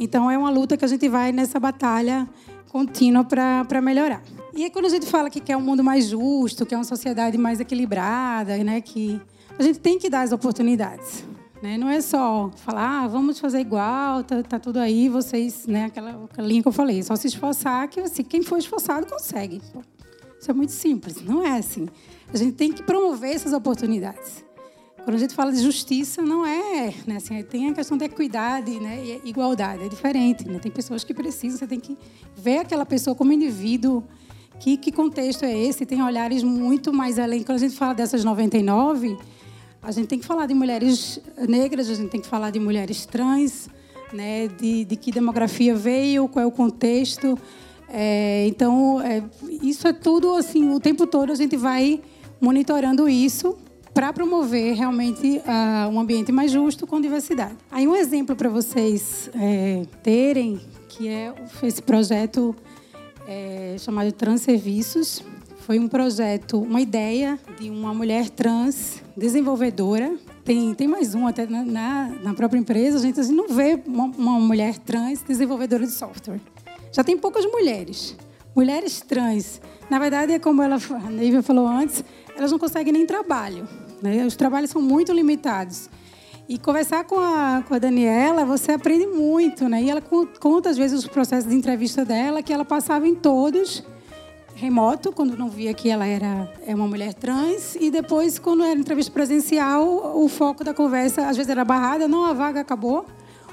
então 0.01 0.31
é 0.31 0.39
uma 0.39 0.49
luta 0.49 0.77
que 0.77 0.85
a 0.85 0.89
gente 0.89 1.07
vai 1.09 1.33
nessa 1.33 1.61
batalha 1.61 2.27
contínua 2.71 3.25
para 3.25 3.83
melhorar. 3.83 4.23
E 4.55 4.65
aí, 4.65 4.71
quando 4.71 4.87
a 4.87 4.89
gente 4.89 5.07
fala 5.07 5.29
que 5.29 5.41
quer 5.41 5.57
um 5.57 5.61
mundo 5.61 5.85
mais 5.85 6.07
justo, 6.07 6.65
que 6.65 6.75
é 6.75 6.79
uma 6.79 6.85
sociedade 6.85 7.37
mais 7.37 7.61
equilibrada, 7.61 8.57
né, 8.65 8.81
que 8.81 9.21
a 9.59 9.63
gente 9.63 9.79
tem 9.79 9.99
que 9.99 10.09
dar 10.09 10.23
as 10.23 10.33
oportunidades. 10.33 11.25
Né? 11.63 11.77
Não 11.77 11.89
é 11.89 12.01
só 12.01 12.51
falar, 12.57 13.05
ah, 13.05 13.09
vamos 13.09 13.41
fazer 13.41 13.61
igual, 13.61 14.23
tá, 14.23 14.43
tá, 14.43 14.59
tudo 14.59 14.79
aí, 14.79 15.09
vocês, 15.09 15.67
né? 15.67 15.87
Aquela, 15.87 16.25
aquela 16.25 16.47
linha 16.47 16.63
que 16.63 16.69
eu 16.69 16.73
falei, 16.73 17.03
só 17.03 17.17
se 17.17 17.27
esforçar, 17.27 17.89
que 17.89 18.01
assim, 18.01 18.23
quem 18.23 18.43
for 18.43 18.59
esforçado 18.59 19.07
consegue. 19.07 19.61
Isso 20.41 20.51
é 20.51 20.55
muito 20.55 20.71
simples, 20.71 21.21
não 21.21 21.45
é 21.45 21.59
assim. 21.59 21.89
A 22.33 22.37
gente 22.37 22.53
tem 22.53 22.73
que 22.73 22.83
promover 22.83 23.35
essas 23.35 23.53
oportunidades. 23.53 24.45
Quando 25.03 25.17
a 25.17 25.19
gente 25.19 25.35
fala 25.35 25.51
de 25.51 25.61
justiça, 25.61 26.23
não 26.23 26.45
é, 26.47 26.95
né? 27.07 27.17
Assim, 27.17 27.43
tem 27.43 27.69
a 27.71 27.73
questão 27.73 27.97
da 27.97 28.05
equidade, 28.05 28.79
né? 28.79 29.21
E 29.25 29.29
igualdade, 29.29 29.83
é 29.83 29.89
diferente, 29.89 30.47
né? 30.47 30.59
Tem 30.59 30.71
pessoas 30.71 31.03
que 31.03 31.15
precisam, 31.15 31.59
você 31.59 31.67
tem 31.67 31.81
que 31.81 31.97
ver 32.37 32.59
aquela 32.59 32.85
pessoa 32.85 33.17
como 33.17 33.33
indivíduo. 33.33 34.05
Que, 34.61 34.77
que 34.77 34.93
contexto 34.93 35.45
é 35.45 35.57
esse? 35.57 35.87
Tem 35.87 36.03
olhares 36.03 36.43
muito 36.43 36.93
mais 36.93 37.19
além. 37.19 37.43
Quando 37.43 37.57
a 37.57 37.61
gente 37.61 37.77
fala 37.77 37.95
dessas 37.95 38.23
99, 38.23 39.17
a 39.89 39.91
gente 39.91 40.07
tem 40.07 40.19
que 40.19 40.27
falar 40.27 40.45
de 40.45 40.53
mulheres 40.53 41.19
negras, 41.49 41.89
a 41.89 41.95
gente 41.95 42.11
tem 42.11 42.21
que 42.21 42.27
falar 42.27 42.51
de 42.51 42.61
mulheres 42.61 43.07
trans, 43.07 43.71
né? 44.13 44.47
De, 44.47 44.85
de 44.85 44.97
que 44.97 45.11
demografia 45.11 45.75
veio, 45.75 46.29
qual 46.29 46.43
é 46.43 46.47
o 46.47 46.51
contexto. 46.51 47.39
É, 47.89 48.47
então, 48.47 49.01
é, 49.01 49.23
isso 49.63 49.89
é 49.89 49.95
tudo 49.95 50.35
assim, 50.35 50.71
o 50.75 50.79
tempo 50.79 51.07
todo 51.07 51.33
a 51.33 51.35
gente 51.35 51.57
vai 51.57 52.03
monitorando 52.39 53.09
isso 53.09 53.57
para 53.95 54.13
promover 54.13 54.77
realmente 54.77 55.39
uh, 55.39 55.89
um 55.89 55.99
ambiente 55.99 56.31
mais 56.31 56.53
justo 56.53 56.87
com 56.87 57.01
diversidade. 57.01 57.57
Aí 57.71 57.89
um 57.89 57.97
exemplo 57.97 58.37
para 58.37 58.51
vocês 58.51 59.31
é, 59.35 59.87
terem, 60.03 60.61
que 60.91 61.09
é 61.09 61.33
esse 61.63 61.81
projeto 61.81 62.55
é, 63.27 63.77
chamado 63.79 64.13
Transserviços. 64.13 65.25
Foi 65.69 65.79
um 65.79 65.87
projeto, 65.87 66.63
uma 66.63 66.81
ideia 66.81 67.39
de 67.61 67.69
uma 67.69 67.93
mulher 67.93 68.31
trans 68.31 69.03
desenvolvedora. 69.15 70.17
Tem, 70.43 70.73
tem 70.73 70.89
mais 70.89 71.15
um 71.15 71.27
até 71.27 71.47
na, 71.47 72.07
na 72.23 72.33
própria 72.33 72.59
empresa. 72.59 72.97
A 72.97 73.03
gente 73.03 73.21
assim, 73.21 73.35
não 73.35 73.49
vê 73.49 73.79
uma, 73.87 74.05
uma 74.05 74.41
mulher 74.41 74.79
trans 74.79 75.23
desenvolvedora 75.23 75.85
de 75.85 75.93
software. 75.93 76.41
Já 76.91 77.05
tem 77.05 77.19
poucas 77.19 77.45
mulheres. 77.45 78.17
Mulheres 78.57 79.03
trans, 79.03 79.61
na 79.91 79.99
verdade, 79.99 80.33
é 80.33 80.39
como 80.39 80.63
ela, 80.63 80.79
a 80.91 81.11
Neiva 81.11 81.43
falou 81.43 81.67
antes, 81.67 82.03
elas 82.35 82.51
não 82.51 82.59
conseguem 82.59 82.95
nem 82.95 83.05
trabalho. 83.05 83.69
Né? 84.01 84.25
Os 84.25 84.37
trabalhos 84.37 84.71
são 84.71 84.81
muito 84.81 85.13
limitados. 85.13 85.91
E 86.49 86.57
conversar 86.57 87.05
com 87.05 87.21
a, 87.21 87.63
com 87.69 87.75
a 87.75 87.79
Daniela, 87.79 88.47
você 88.47 88.73
aprende 88.73 89.07
muito, 89.07 89.69
né? 89.69 89.83
E 89.83 89.91
ela 89.91 90.01
conta, 90.01 90.71
às 90.71 90.79
vezes, 90.79 91.01
os 91.01 91.07
processos 91.07 91.51
de 91.51 91.55
entrevista 91.55 92.07
dela, 92.07 92.43
que 92.43 92.55
ela 92.55 92.65
passava 92.65 93.07
em 93.07 93.15
todos, 93.15 93.85
remoto, 94.59 95.13
quando 95.13 95.37
não 95.37 95.49
via 95.49 95.73
que 95.73 95.89
ela 95.89 96.05
era 96.05 96.53
é 96.67 96.75
uma 96.75 96.87
mulher 96.89 97.15
trans, 97.15 97.77
e 97.77 97.93
depois, 97.93 98.41
quando 98.41 98.65
era 98.65 98.79
entrevista 98.79 99.13
presencial, 99.13 100.19
o 100.21 100.29
foco 100.29 100.65
da 100.65 100.75
conversa, 100.75 101.29
às 101.29 101.37
vezes, 101.37 101.49
era 101.49 101.65
barrada, 101.65 102.09
não, 102.09 102.25
a 102.25 102.33
vaga 102.33 102.61
acabou. 102.61 103.07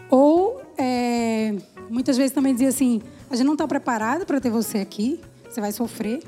Ou, 0.10 0.60
é, 0.78 1.56
muitas 1.92 2.18
vezes, 2.18 2.32
também 2.32 2.54
dizia 2.54 2.70
assim, 2.70 3.02
a 3.30 3.36
gente 3.36 3.46
não 3.46 3.54
está 3.54 3.68
preparada 3.68 4.26
para 4.26 4.42
ter 4.42 4.50
você 4.50 4.80
aqui, 4.80 5.22
você 5.48 5.62
vai 5.62 5.72
sofrer. 5.72 6.24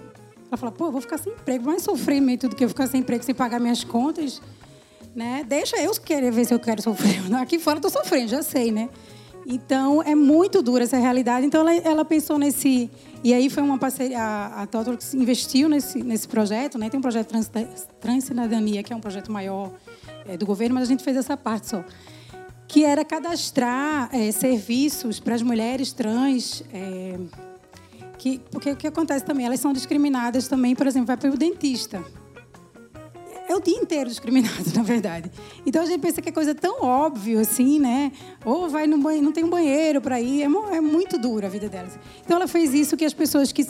Ela 0.47 0.57
fala, 0.57 0.71
pô, 0.71 0.91
vou 0.91 1.01
ficar 1.01 1.17
sem 1.17 1.33
emprego, 1.33 1.65
mais 1.65 1.81
sofrimento 1.81 2.47
do 2.47 2.55
que 2.55 2.63
eu 2.63 2.69
ficar 2.69 2.85
sem 2.85 3.01
emprego, 3.01 3.23
sem 3.23 3.33
pagar 3.33 3.59
minhas 3.59 3.83
contas. 3.83 4.41
Né? 5.15 5.43
Deixa 5.47 5.77
eu 5.77 5.91
querer 5.93 6.31
ver 6.31 6.45
se 6.45 6.53
eu 6.53 6.59
quero 6.59 6.83
sofrer. 6.83 7.19
Aqui 7.41 7.57
fora 7.57 7.79
eu 7.79 7.87
estou 7.87 8.03
sofrendo, 8.03 8.27
já 8.27 8.43
sei, 8.43 8.71
né? 8.71 8.89
Então, 9.49 10.03
é 10.03 10.13
muito 10.13 10.61
dura 10.61 10.83
essa 10.83 10.97
realidade. 10.97 11.45
Então, 11.45 11.61
ela, 11.61 11.73
ela 11.73 12.05
pensou 12.05 12.37
nesse... 12.37 12.91
E 13.23 13.33
aí 13.33 13.49
foi 13.49 13.63
uma 13.63 13.77
parceria... 13.77 14.21
A, 14.21 14.63
a 14.63 14.67
Totalux 14.67 15.13
investiu 15.13 15.69
nesse, 15.69 16.03
nesse 16.03 16.27
projeto, 16.27 16.77
né? 16.77 16.89
Tem 16.89 16.97
um 16.97 17.01
projeto 17.01 17.29
Trans, 17.29 17.49
Transcidadania, 18.01 18.83
que 18.83 18.91
é 18.91 18.95
um 18.95 18.99
projeto 18.99 19.31
maior 19.31 19.71
é, 20.27 20.35
do 20.35 20.45
governo, 20.45 20.75
mas 20.75 20.83
a 20.83 20.91
gente 20.91 21.01
fez 21.01 21.15
essa 21.15 21.37
parte 21.37 21.67
só. 21.67 21.81
Que 22.67 22.83
era 22.83 23.05
cadastrar 23.05 24.09
é, 24.13 24.29
serviços 24.33 25.17
para 25.17 25.33
as 25.33 25.41
mulheres 25.41 25.93
trans... 25.93 26.61
É, 26.73 27.17
que, 28.17 28.41
porque 28.51 28.71
o 28.71 28.75
que 28.75 28.87
acontece 28.87 29.23
também, 29.23 29.45
elas 29.45 29.59
são 29.59 29.71
discriminadas 29.71 30.47
também, 30.49 30.75
por 30.75 30.87
exemplo, 30.87 31.07
vai 31.07 31.15
para 31.15 31.29
o 31.29 31.37
dentista. 31.37 32.03
É 33.47 33.55
o 33.55 33.61
dia 33.61 33.77
inteiro 33.77 34.09
discriminado, 34.09 34.65
na 34.75 34.83
verdade. 34.83 35.31
Então 35.65 35.81
a 35.81 35.85
gente 35.85 36.01
pensa 36.01 36.21
que 36.21 36.27
é 36.27 36.31
coisa 36.31 36.53
tão 36.53 36.83
óbvia 36.83 37.39
assim, 37.39 37.79
né? 37.79 38.11
Ou 38.43 38.69
vai 38.69 38.85
no 38.87 38.97
banheiro, 38.97 39.25
não 39.25 39.31
tem 39.31 39.43
um 39.43 39.49
banheiro 39.49 40.01
para 40.01 40.19
ir, 40.19 40.41
é, 40.41 40.45
é, 40.45 40.81
muito 40.81 41.17
dura 41.17 41.47
a 41.47 41.49
vida 41.49 41.69
delas. 41.69 41.97
Então 42.25 42.35
ela 42.35 42.47
fez 42.47 42.73
isso 42.73 42.97
que 42.97 43.05
as 43.05 43.13
pessoas 43.13 43.53
que 43.53 43.65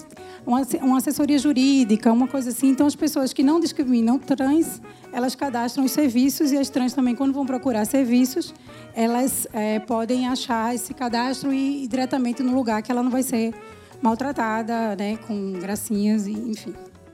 uma, 0.45 0.97
assessoria 0.97 1.37
jurídica, 1.37 2.11
uma 2.11 2.27
coisa 2.27 2.49
assim. 2.49 2.69
Então 2.69 2.87
as 2.87 2.95
pessoas 2.95 3.33
que 3.33 3.43
não 3.43 3.59
discriminam 3.59 4.17
trans, 4.17 4.81
elas 5.13 5.35
cadastram 5.35 5.85
os 5.85 5.91
serviços 5.91 6.51
e 6.51 6.57
as 6.57 6.69
trans 6.69 6.93
também 6.93 7.15
quando 7.15 7.33
vão 7.33 7.45
procurar 7.45 7.85
serviços, 7.85 8.55
elas 8.95 9.47
é, 9.53 9.79
podem 9.79 10.27
achar 10.27 10.73
esse 10.73 10.91
cadastro 10.91 11.53
e 11.53 11.83
ir 11.83 11.87
diretamente 11.87 12.41
no 12.41 12.55
lugar 12.55 12.81
que 12.81 12.91
ela 12.91 13.03
não 13.03 13.11
vai 13.11 13.21
ser 13.21 13.53
maltratada, 14.01 14.95
né, 14.95 15.17
com 15.27 15.53
gracinhas, 15.53 16.27
e, 16.27 16.31
enfim, 16.31 16.73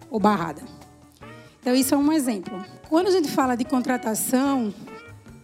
ou 0.09 0.19
barrada. 0.19 0.61
Então, 1.63 1.73
isso 1.73 1.95
é 1.95 1.97
um 1.97 2.11
exemplo. 2.11 2.61
Quando 2.89 3.07
a 3.07 3.11
gente 3.11 3.31
fala 3.31 3.55
de 3.55 3.63
contratação, 3.63 4.73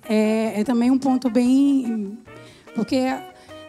é, 0.04 0.60
é 0.60 0.64
também 0.66 0.92
um 0.92 0.98
ponto 0.98 1.30
bem. 1.30 2.20
Porque, 2.76 3.06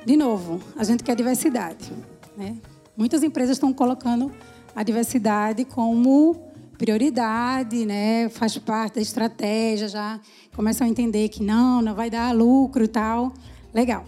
de 0.05 0.17
novo, 0.17 0.61
a 0.75 0.83
gente 0.83 1.05
quer 1.05 1.15
diversidade. 1.15 1.93
Né? 2.37 2.57
Muitas 2.97 3.23
empresas 3.23 3.55
estão 3.55 3.73
colocando 3.73 4.33
a 4.75 4.83
diversidade 4.83 5.65
como 5.65 6.43
prioridade, 6.77 7.87
né? 7.87 8.29
faz 8.29 8.59
parte 8.59 8.97
da 8.97 9.01
estratégia, 9.01 9.87
já 9.87 10.19
começam 10.53 10.85
a 10.85 10.91
entender 10.91 11.29
que 11.29 11.45
não, 11.45 11.81
não 11.81 11.95
vai 11.95 12.11
dar 12.11 12.35
lucro 12.35 12.83
e 12.83 12.89
tal. 12.89 13.33
Legal. 13.73 14.05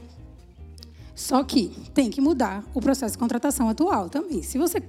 Só 1.15 1.45
que 1.45 1.69
tem 1.95 2.11
que 2.11 2.21
mudar 2.21 2.65
o 2.75 2.81
processo 2.81 3.13
de 3.13 3.19
contratação 3.19 3.69
atual 3.69 4.09
também. 4.09 4.43
Se 4.43 4.59
você 4.59 4.83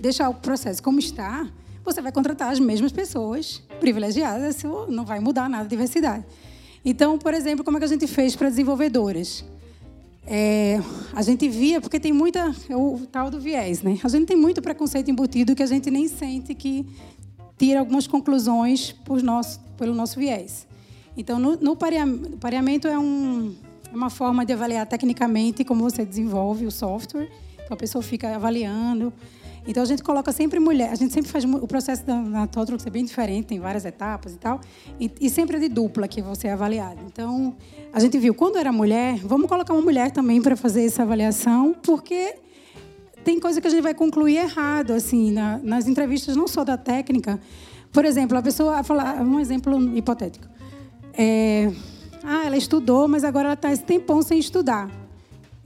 deixar 0.00 0.28
o 0.28 0.34
processo 0.34 0.82
como 0.82 0.98
está, 0.98 1.46
você 1.86 2.02
vai 2.02 2.12
contratar 2.12 2.52
as 2.52 2.58
mesmas 2.58 2.92
pessoas 2.92 3.62
privilegiadas, 3.80 4.62
não 4.88 5.04
vai 5.04 5.20
mudar 5.20 5.48
nada 5.48 5.64
a 5.64 5.68
diversidade. 5.68 6.24
Então, 6.84 7.18
por 7.18 7.32
exemplo, 7.32 7.64
como 7.64 7.78
é 7.78 7.80
que 7.80 7.84
a 7.84 7.88
gente 7.88 8.06
fez 8.06 8.36
para 8.36 8.48
desenvolvedoras? 8.48 9.44
É, 10.26 10.80
a 11.14 11.22
gente 11.22 11.48
via, 11.48 11.80
porque 11.80 12.00
tem 12.00 12.12
muita. 12.12 12.54
É 12.68 12.76
o 12.76 13.00
tal 13.10 13.30
do 13.30 13.40
viés, 13.40 13.82
né? 13.82 13.98
A 14.02 14.08
gente 14.08 14.26
tem 14.26 14.36
muito 14.36 14.60
preconceito 14.60 15.10
embutido 15.10 15.54
que 15.54 15.62
a 15.62 15.66
gente 15.66 15.90
nem 15.90 16.08
sente 16.08 16.54
que 16.54 16.84
tira 17.56 17.80
algumas 17.80 18.06
conclusões 18.06 18.92
por 18.92 19.22
nosso, 19.22 19.60
pelo 19.78 19.94
nosso 19.94 20.18
viés. 20.18 20.66
Então, 21.16 21.38
no, 21.38 21.56
no 21.56 21.76
pareamento 21.76 22.86
é 22.86 22.98
um, 22.98 23.54
é 23.90 23.96
uma 23.96 24.10
forma 24.10 24.44
de 24.44 24.52
avaliar 24.52 24.86
tecnicamente 24.86 25.64
como 25.64 25.82
você 25.82 26.04
desenvolve 26.04 26.66
o 26.66 26.70
software. 26.70 27.30
Então 27.54 27.74
a 27.74 27.76
pessoa 27.76 28.02
fica 28.02 28.34
avaliando. 28.34 29.12
Então 29.66 29.82
a 29.82 29.86
gente 29.86 30.02
coloca 30.02 30.30
sempre 30.32 30.60
mulher, 30.60 30.90
a 30.90 30.94
gente 30.94 31.12
sempre 31.12 31.30
faz 31.30 31.44
o 31.44 31.66
processo 31.66 32.04
da, 32.04 32.14
na 32.14 32.46
Totrux 32.46 32.86
é 32.86 32.90
bem 32.90 33.04
diferente, 33.04 33.46
tem 33.46 33.58
várias 33.58 33.84
etapas 33.84 34.34
e 34.34 34.38
tal, 34.38 34.60
e, 35.00 35.10
e, 35.20 35.28
sempre 35.28 35.56
é 35.56 35.60
de 35.60 35.68
dupla 35.68 36.06
que 36.06 36.22
você 36.22 36.48
é 36.48 36.52
avaliado. 36.52 37.00
Então 37.06 37.56
a 37.92 37.98
gente 37.98 38.18
viu 38.18 38.32
quando 38.34 38.58
era 38.58 38.70
mulher, 38.70 39.16
vamos 39.18 39.48
colocar 39.48 39.72
uma 39.74 39.82
mulher 39.82 40.10
também 40.10 40.40
para 40.40 40.56
fazer 40.56 40.84
essa 40.84 41.02
avaliação, 41.02 41.74
porque 41.82 42.36
tem 43.24 43.40
coisa 43.40 43.60
que 43.60 43.66
a 43.66 43.70
gente 43.70 43.82
vai 43.82 43.94
concluir 43.94 44.36
errado 44.36 44.92
assim 44.92 45.32
na, 45.32 45.58
nas 45.58 45.88
entrevistas 45.88 46.36
não 46.36 46.46
só 46.46 46.62
da 46.62 46.76
técnica. 46.76 47.40
Por 47.92 48.04
exemplo, 48.04 48.36
a 48.38 48.42
pessoa 48.42 48.82
falar 48.84 49.20
um 49.22 49.40
exemplo 49.40 49.96
hipotético. 49.96 50.46
É, 51.12 51.72
ah, 52.22 52.44
ela 52.44 52.56
estudou, 52.56 53.08
mas 53.08 53.24
agora 53.24 53.46
ela 53.46 53.54
está 53.54 53.72
esse 53.72 53.82
tempão 53.82 54.20
sem 54.20 54.38
estudar. 54.38 54.90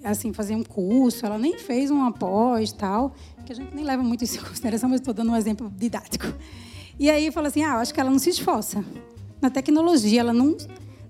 Assim, 0.05 0.33
fazer 0.33 0.55
um 0.55 0.63
curso, 0.63 1.27
ela 1.27 1.39
nem 1.39 1.59
fez 1.59 1.91
um 1.91 2.03
após 2.05 2.73
tal, 2.73 3.15
que 3.45 3.53
a 3.53 3.57
gente 3.57 3.75
nem 3.75 3.85
leva 3.85 4.03
muito 4.03 4.25
isso 4.25 4.39
em 4.39 4.43
consideração, 4.47 4.89
mas 4.89 5.01
estou 5.01 5.15
dando 5.15 5.31
um 5.31 5.37
exemplo 5.37 5.73
didático. 5.77 6.27
E 6.99 7.11
aí 7.11 7.31
fala 7.31 7.49
assim: 7.49 7.63
ah, 7.63 7.77
acho 7.77 7.93
que 7.93 8.01
ela 8.01 8.11
não 8.11 8.19
se 8.19 8.31
esforça. 8.31 8.85
Na 9.41 9.51
tecnologia, 9.51 10.21
ela 10.21 10.33
não, 10.33 10.57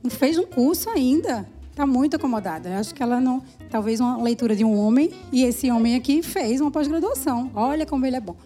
não 0.02 0.10
fez 0.10 0.38
um 0.38 0.46
curso 0.46 0.88
ainda. 0.90 1.48
Está 1.70 1.86
muito 1.86 2.16
acomodada. 2.16 2.78
Acho 2.78 2.94
que 2.94 3.02
ela 3.02 3.20
não. 3.20 3.42
Talvez 3.70 4.00
uma 4.00 4.22
leitura 4.22 4.54
de 4.54 4.64
um 4.64 4.76
homem, 4.78 5.12
e 5.32 5.44
esse 5.44 5.70
homem 5.70 5.94
aqui 5.94 6.22
fez 6.22 6.60
uma 6.60 6.70
pós-graduação. 6.70 7.50
Olha 7.54 7.86
como 7.86 8.06
ele 8.06 8.16
é 8.16 8.20
bom. 8.20 8.36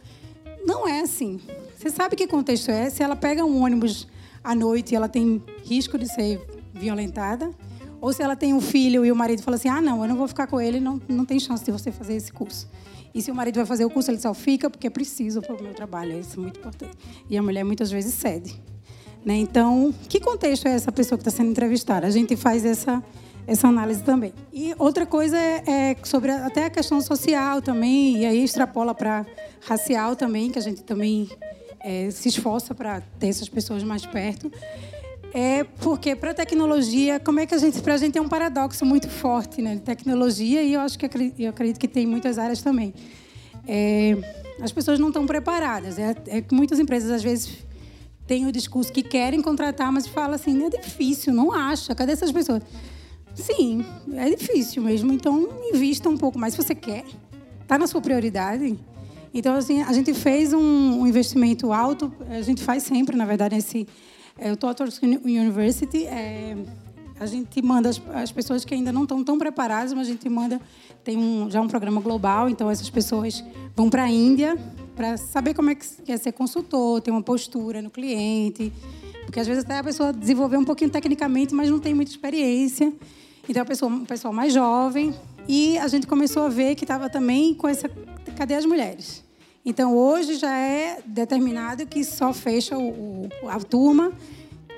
Não 0.64 0.88
é 0.88 1.00
assim. 1.00 1.40
Você 1.76 1.90
sabe 1.90 2.16
que 2.16 2.26
contexto 2.26 2.70
é? 2.70 2.88
Se 2.88 3.02
ela 3.02 3.16
pega 3.16 3.44
um 3.44 3.62
ônibus 3.62 4.06
à 4.44 4.54
noite 4.54 4.94
ela 4.94 5.08
tem 5.08 5.42
risco 5.64 5.96
de 5.96 6.06
ser 6.06 6.40
violentada, 6.74 7.50
Ou 8.00 8.12
se 8.12 8.22
ela 8.22 8.36
tem 8.36 8.52
um 8.52 8.60
filho 8.60 9.02
e 9.06 9.10
o 9.10 9.16
marido 9.16 9.42
fala 9.42 9.56
assim: 9.56 9.68
ah, 9.68 9.80
não, 9.80 10.02
eu 10.02 10.08
não 10.08 10.16
vou 10.16 10.28
ficar 10.28 10.46
com 10.46 10.60
ele, 10.60 10.78
não, 10.78 11.00
não 11.08 11.24
tem 11.24 11.40
chance 11.40 11.64
de 11.64 11.72
você 11.72 11.90
fazer 11.90 12.14
esse 12.14 12.30
curso. 12.30 12.68
E 13.14 13.22
se 13.22 13.30
o 13.30 13.34
marido 13.34 13.56
vai 13.56 13.66
fazer 13.66 13.84
o 13.84 13.90
curso, 13.90 14.10
ele 14.10 14.18
só 14.18 14.34
fica 14.34 14.68
porque 14.68 14.88
é 14.88 14.90
preciso 14.90 15.40
para 15.40 15.54
o 15.54 15.62
meu 15.62 15.72
trabalho. 15.72 16.18
Isso 16.18 16.38
é 16.38 16.42
muito 16.42 16.58
importante. 16.58 16.96
E 17.30 17.38
a 17.38 17.42
mulher 17.42 17.64
muitas 17.64 17.90
vezes 17.90 18.12
cede. 18.12 18.60
Né? 19.24 19.36
Então, 19.36 19.94
que 20.08 20.18
contexto 20.18 20.66
é 20.66 20.72
essa 20.72 20.90
pessoa 20.90 21.16
que 21.16 21.26
está 21.26 21.30
sendo 21.30 21.50
entrevistada? 21.50 22.06
A 22.06 22.10
gente 22.10 22.36
faz 22.36 22.64
essa, 22.64 23.02
essa 23.46 23.68
análise 23.68 24.02
também. 24.02 24.34
E 24.52 24.74
outra 24.78 25.06
coisa 25.06 25.38
é, 25.38 25.62
é 25.66 25.96
sobre 26.02 26.32
até 26.32 26.66
a 26.66 26.70
questão 26.70 27.00
social 27.00 27.62
também, 27.62 28.18
e 28.18 28.26
aí 28.26 28.42
extrapola 28.42 28.94
para 28.94 29.24
racial 29.60 30.16
também, 30.16 30.50
que 30.50 30.58
a 30.58 30.62
gente 30.62 30.82
também 30.82 31.30
é, 31.80 32.10
se 32.10 32.28
esforça 32.28 32.74
para 32.74 33.00
ter 33.18 33.28
essas 33.28 33.48
pessoas 33.48 33.82
mais 33.82 34.04
perto. 34.04 34.50
É 35.36 35.64
porque 35.64 36.14
para 36.14 36.30
a 36.30 36.34
tecnologia, 36.34 37.18
como 37.18 37.40
é 37.40 37.46
que 37.46 37.52
a 37.52 37.58
gente, 37.58 37.82
para 37.82 37.94
a 37.94 37.96
gente 37.96 38.16
é 38.16 38.22
um 38.22 38.28
paradoxo 38.28 38.86
muito 38.86 39.08
forte, 39.10 39.60
né? 39.60 39.80
Tecnologia 39.84 40.62
e 40.62 40.74
eu 40.74 40.80
acho 40.80 40.96
que 40.96 41.04
eu 41.40 41.50
acredito 41.50 41.80
que 41.80 41.88
tem 41.88 42.06
muitas 42.06 42.38
áreas 42.38 42.62
também. 42.62 42.94
É, 43.66 44.16
as 44.62 44.70
pessoas 44.70 45.00
não 45.00 45.08
estão 45.08 45.26
preparadas. 45.26 45.98
É, 45.98 46.14
é 46.28 46.44
muitas 46.52 46.78
empresas 46.78 47.10
às 47.10 47.20
vezes 47.20 47.66
têm 48.28 48.46
o 48.46 48.52
discurso 48.52 48.92
que 48.92 49.02
querem 49.02 49.42
contratar, 49.42 49.90
mas 49.90 50.06
fala 50.06 50.36
assim, 50.36 50.66
é 50.66 50.70
difícil, 50.70 51.34
não 51.34 51.52
acha. 51.52 51.92
Cadê 51.96 52.12
essas 52.12 52.30
pessoas? 52.30 52.62
Sim, 53.34 53.84
é 54.12 54.30
difícil 54.30 54.84
mesmo. 54.84 55.12
Então 55.12 55.48
invista 55.64 56.08
um 56.08 56.16
pouco 56.16 56.38
mais. 56.38 56.54
Se 56.54 56.62
você 56.62 56.76
quer, 56.76 57.04
está 57.60 57.76
na 57.76 57.88
sua 57.88 58.00
prioridade. 58.00 58.78
Então 59.34 59.56
assim, 59.56 59.82
a 59.82 59.92
gente 59.92 60.14
fez 60.14 60.52
um, 60.52 61.00
um 61.00 61.08
investimento 61.08 61.72
alto. 61.72 62.14
A 62.30 62.40
gente 62.40 62.62
faz 62.62 62.84
sempre, 62.84 63.16
na 63.16 63.26
verdade, 63.26 63.56
esse 63.56 63.84
é, 64.38 64.52
o 64.52 64.56
Totors 64.56 65.00
University, 65.02 66.06
é, 66.06 66.56
a 67.18 67.26
gente 67.26 67.62
manda 67.62 67.88
as, 67.88 68.00
as, 68.14 68.32
pessoas 68.32 68.64
que 68.64 68.74
ainda 68.74 68.92
não 68.92 69.02
estão 69.02 69.22
tão 69.22 69.38
preparadas, 69.38 69.92
mas 69.92 70.08
a 70.08 70.10
gente 70.10 70.28
manda, 70.28 70.60
tem 71.02 71.16
um, 71.16 71.50
já 71.50 71.60
um 71.60 71.68
programa 71.68 72.00
global, 72.00 72.48
então 72.48 72.70
essas 72.70 72.90
pessoas 72.90 73.44
vão 73.76 73.88
para 73.88 74.04
a 74.04 74.10
Índia 74.10 74.58
para 74.96 75.16
saber 75.16 75.54
como 75.54 75.70
é 75.70 75.74
que 75.74 76.10
é 76.10 76.16
ser 76.16 76.32
consultor, 76.32 77.00
ter 77.00 77.10
uma 77.10 77.22
postura 77.22 77.82
no 77.82 77.90
cliente, 77.90 78.72
porque 79.24 79.40
às 79.40 79.46
vezes 79.46 79.64
até 79.64 79.78
a 79.78 79.84
pessoa 79.84 80.12
desenvolveu 80.12 80.60
um 80.60 80.64
pouquinho 80.64 80.90
tecnicamente, 80.90 81.54
mas 81.54 81.70
não 81.70 81.78
tem 81.78 81.94
muita 81.94 82.10
experiência. 82.10 82.92
Então 83.48 83.62
a 83.62 83.66
pessoa, 83.66 83.90
um 83.90 84.04
pessoal 84.04 84.32
mais 84.32 84.52
jovem, 84.52 85.14
e 85.48 85.76
a 85.78 85.88
gente 85.88 86.06
começou 86.06 86.44
a 86.44 86.48
ver 86.48 86.74
que 86.74 86.84
estava 86.84 87.10
também 87.10 87.54
com 87.54 87.68
essa 87.68 87.90
cadê 88.36 88.54
as 88.54 88.64
mulheres? 88.64 89.22
Então, 89.64 89.96
hoje 89.96 90.34
já 90.34 90.54
é 90.54 90.98
determinado 91.06 91.86
que 91.86 92.04
só 92.04 92.34
fecha 92.34 92.76
o, 92.76 93.28
a 93.48 93.58
turma 93.58 94.12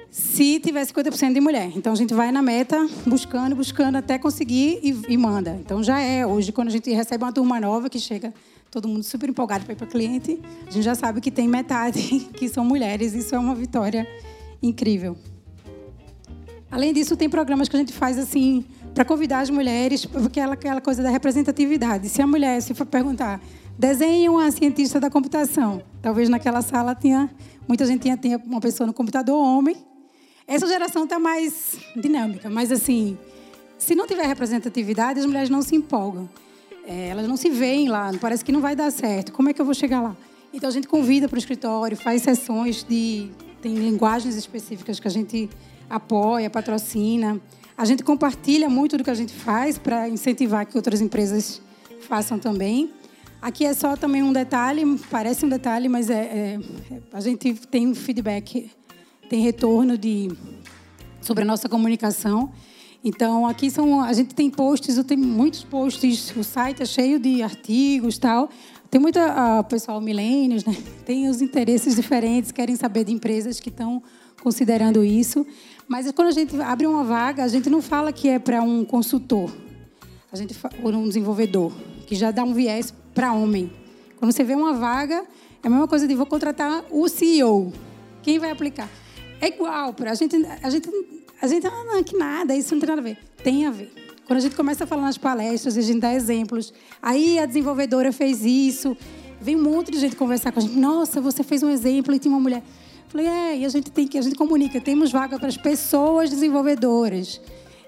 se 0.09 0.61
tiver 0.61 0.83
50% 0.87 1.35
de 1.35 1.41
mulher. 1.41 1.73
Então, 1.75 1.93
a 1.93 1.97
gente 1.97 2.15
vai 2.15 2.31
na 2.31 2.41
meta, 2.41 2.89
buscando, 3.05 3.57
buscando, 3.57 3.97
até 3.97 4.17
conseguir 4.17 4.79
e, 4.83 5.13
e, 5.13 5.17
manda. 5.17 5.59
Então, 5.61 5.83
já 5.83 6.01
é. 6.01 6.25
Hoje, 6.25 6.53
quando 6.53 6.69
a 6.69 6.71
gente 6.71 6.89
recebe 6.93 7.25
uma 7.25 7.33
turma 7.33 7.59
nova 7.59 7.91
que 7.91 7.99
chega 7.99 8.33
todo 8.71 8.87
mundo 8.87 9.03
super 9.03 9.29
empolgado 9.29 9.65
para 9.65 9.73
ir 9.73 9.77
para 9.77 9.87
cliente, 9.89 10.41
a 10.69 10.71
gente 10.71 10.85
já 10.85 10.95
sabe 10.95 11.21
que 11.21 11.33
tem 11.33 11.49
metade 11.49 12.21
que 12.35 12.49
são 12.49 12.65
mulheres. 12.65 13.13
Isso 13.13 13.35
é 13.35 13.39
uma 13.39 13.57
vitória 13.57 14.07
incrível. 14.63 15.17
Além 16.71 16.93
disso, 16.93 17.17
tem 17.17 17.29
programas 17.29 17.69
que 17.69 17.77
a 17.77 17.79
gente 17.79 17.93
faz 17.93 18.19
assim 18.19 18.65
para 18.95 19.05
convidar 19.05 19.41
as 19.41 19.51
mulheres, 19.51 20.07
porque 20.07 20.41
ela 20.41 20.55
aquela 20.55 20.81
coisa 20.81 21.03
da 21.03 21.11
representatividade. 21.11 22.09
Se 22.09 22.23
a 22.23 22.27
mulher 22.27 22.63
se 22.63 22.73
for 22.73 22.87
perguntar 22.87 23.41
Desenhe 23.79 24.27
uma 24.29 24.51
cientista 24.51 24.99
da 24.99 25.11
computação. 25.11 25.83
Talvez 26.01 26.31
naquela 26.31 26.63
sala 26.63 26.95
tinha, 26.95 27.29
muita 27.69 27.85
gente 27.85 28.01
tinha, 28.03 28.17
tinha 28.17 28.39
uma 28.39 28.61
pessoa 28.61 28.87
no 28.87 28.95
computador 28.95 29.37
homem. 29.37 29.77
Essa 30.47 30.67
geração 30.67 31.05
está 31.05 31.19
mais 31.19 31.77
dinâmica, 31.95 32.49
mas 32.49 32.73
assim, 32.73 33.19
se 33.77 33.95
não 33.95 34.07
tiver 34.07 34.27
representatividade, 34.27 35.21
as 35.21 35.27
mulheres 35.27 35.51
não 35.51 35.61
se 35.61 35.77
empolgam. 35.77 36.27
É, 36.87 37.09
elas 37.09 37.29
não 37.29 37.37
se 37.37 37.51
veem 37.51 37.89
lá, 37.89 38.11
parece 38.19 38.43
que 38.43 38.51
não 38.51 38.61
vai 38.61 38.75
dar 38.75 38.91
certo. 38.91 39.33
Como 39.33 39.51
é 39.51 39.53
que 39.53 39.61
eu 39.61 39.65
vou 39.65 39.75
chegar 39.75 40.01
lá? 40.01 40.17
Então 40.55 40.71
a 40.71 40.73
gente 40.73 40.89
convida 40.89 41.29
para 41.29 41.37
o 41.37 41.39
escritório, 41.39 41.97
faz 41.97 42.23
sessões 42.23 42.83
de. 42.83 43.29
tem 43.61 43.75
linguagens 43.75 44.37
específicas 44.37 44.99
que 44.99 45.07
a 45.07 45.11
gente 45.11 45.51
apoia, 45.91 46.49
patrocina. 46.49 47.39
A 47.77 47.85
gente 47.85 48.03
compartilha 48.03 48.71
muito 48.71 48.97
do 48.97 49.05
que 49.05 49.11
a 49.11 49.15
gente 49.15 49.35
faz 49.35 49.77
para 49.77 50.09
incentivar 50.09 50.65
que 50.65 50.79
outras 50.79 51.03
empresas 51.03 51.61
façam 52.09 52.39
também. 52.39 52.91
Aqui 53.41 53.65
é 53.65 53.75
só 53.75 53.97
também 53.97 54.23
um 54.23 54.33
detalhe, 54.33 54.83
parece 55.11 55.45
um 55.45 55.49
detalhe, 55.49 55.89
mas 55.89 56.11
é, 56.11 56.15
é 56.15 56.61
a 57.13 57.21
gente 57.21 57.55
tem 57.55 57.95
feedback, 57.95 58.71
tem 59.29 59.43
retorno 59.43 59.97
de 59.97 60.31
sobre 61.21 61.43
a 61.43 61.47
nossa 61.47 61.69
comunicação. 61.69 62.53
Então 63.05 63.47
aqui 63.47 63.71
são, 63.71 64.01
a 64.01 64.13
gente 64.13 64.35
tem 64.35 64.51
posts, 64.51 65.03
tem 65.05 65.17
muitos 65.17 65.63
posts, 65.63 66.35
o 66.37 66.43
site 66.43 66.83
é 66.83 66.87
cheio 66.87 67.21
de 67.21 67.43
artigos 67.43 68.19
tal. 68.19 68.49
Tem 68.91 69.01
muita 69.01 69.61
uh, 69.61 69.65
pessoal 69.65 70.01
milênios, 70.01 70.65
né? 70.65 70.77
Tem 71.05 71.29
os 71.29 71.43
interesses 71.43 71.97
diferentes, 71.97 72.53
querem 72.53 72.77
saber 72.77 73.05
de 73.05 73.13
empresas 73.13 73.61
que 73.61 73.69
estão 73.69 74.03
considerando 74.43 75.05
isso. 75.05 75.47
Mas 75.89 76.11
quando 76.13 76.29
a 76.29 76.33
gente 76.33 76.61
abre 76.61 76.87
uma 76.87 77.05
vaga, 77.05 77.45
a 77.45 77.49
gente 77.49 77.69
não 77.69 77.83
fala 77.83 78.13
que 78.13 78.29
é 78.29 78.39
para 78.39 78.63
um 78.63 78.85
consultor, 78.85 79.55
a 80.33 80.37
gente 80.37 80.57
ou 80.83 80.93
um 80.93 81.07
desenvolvedor, 81.07 81.73
que 82.07 82.15
já 82.15 82.31
dá 82.31 82.43
um 82.43 82.55
viés 82.55 82.93
para 83.17 83.33
homem. 83.33 83.73
Quando 84.19 84.31
você 84.31 84.45
vê 84.45 84.55
uma 84.55 84.75
vaga, 84.75 85.25
é 85.63 85.67
a 85.67 85.71
mesma 85.71 85.89
coisa 85.89 86.07
de 86.07 86.15
vou 86.15 86.27
contratar 86.27 86.85
o 86.91 87.09
CEO. 87.09 87.73
Quem 88.23 88.39
vai 88.39 88.51
aplicar? 88.51 88.91
É 89.41 89.49
igual, 89.49 89.95
a 89.99 90.15
gente, 90.15 90.37
a 90.63 90.69
gente, 90.69 90.91
a 91.41 91.47
gente, 91.47 91.67
ah, 91.67 91.85
não, 91.87 92.05
que 92.05 92.15
nada, 92.15 92.55
isso 92.55 92.75
não 92.75 92.81
tem 92.81 92.89
nada 92.91 93.01
a 93.01 93.05
ver. 93.05 93.19
Tem 93.43 93.67
a 93.67 93.71
ver. 93.71 93.91
Quando 94.27 94.39
a 94.39 94.43
gente 94.43 94.55
começa 94.55 94.85
a 94.85 94.87
falar 94.87 95.03
nas 95.03 95.17
palestras, 95.17 95.79
a 95.79 95.81
gente 95.81 96.01
dá 96.01 96.13
exemplos. 96.13 96.75
Aí 97.01 97.39
a 97.39 97.47
desenvolvedora 97.47 98.13
fez 98.13 98.45
isso. 98.45 98.95
Vem 99.41 99.57
um 99.57 99.63
monte 99.63 99.91
de 99.91 99.99
gente 99.99 100.15
conversar 100.15 100.53
com 100.53 100.59
a 100.59 100.63
gente. 100.63 100.77
Nossa, 100.77 101.19
você 101.19 101.43
fez 101.43 101.63
um 101.63 101.71
exemplo 101.71 102.15
e 102.15 102.19
tinha 102.19 102.35
uma 102.35 102.41
mulher. 102.41 102.63
Falei, 103.09 103.27
é, 103.27 103.59
e 103.59 103.65
a 103.65 103.69
gente 103.71 103.91
tem 103.91 104.07
que, 104.07 104.19
a 104.19 104.23
gente 104.23 104.37
comunica, 104.37 104.79
temos 104.79 105.11
vaga 105.11 105.39
para 105.39 105.49
as 105.49 105.57
pessoas 105.57 106.29
desenvolvedoras. 106.29 107.41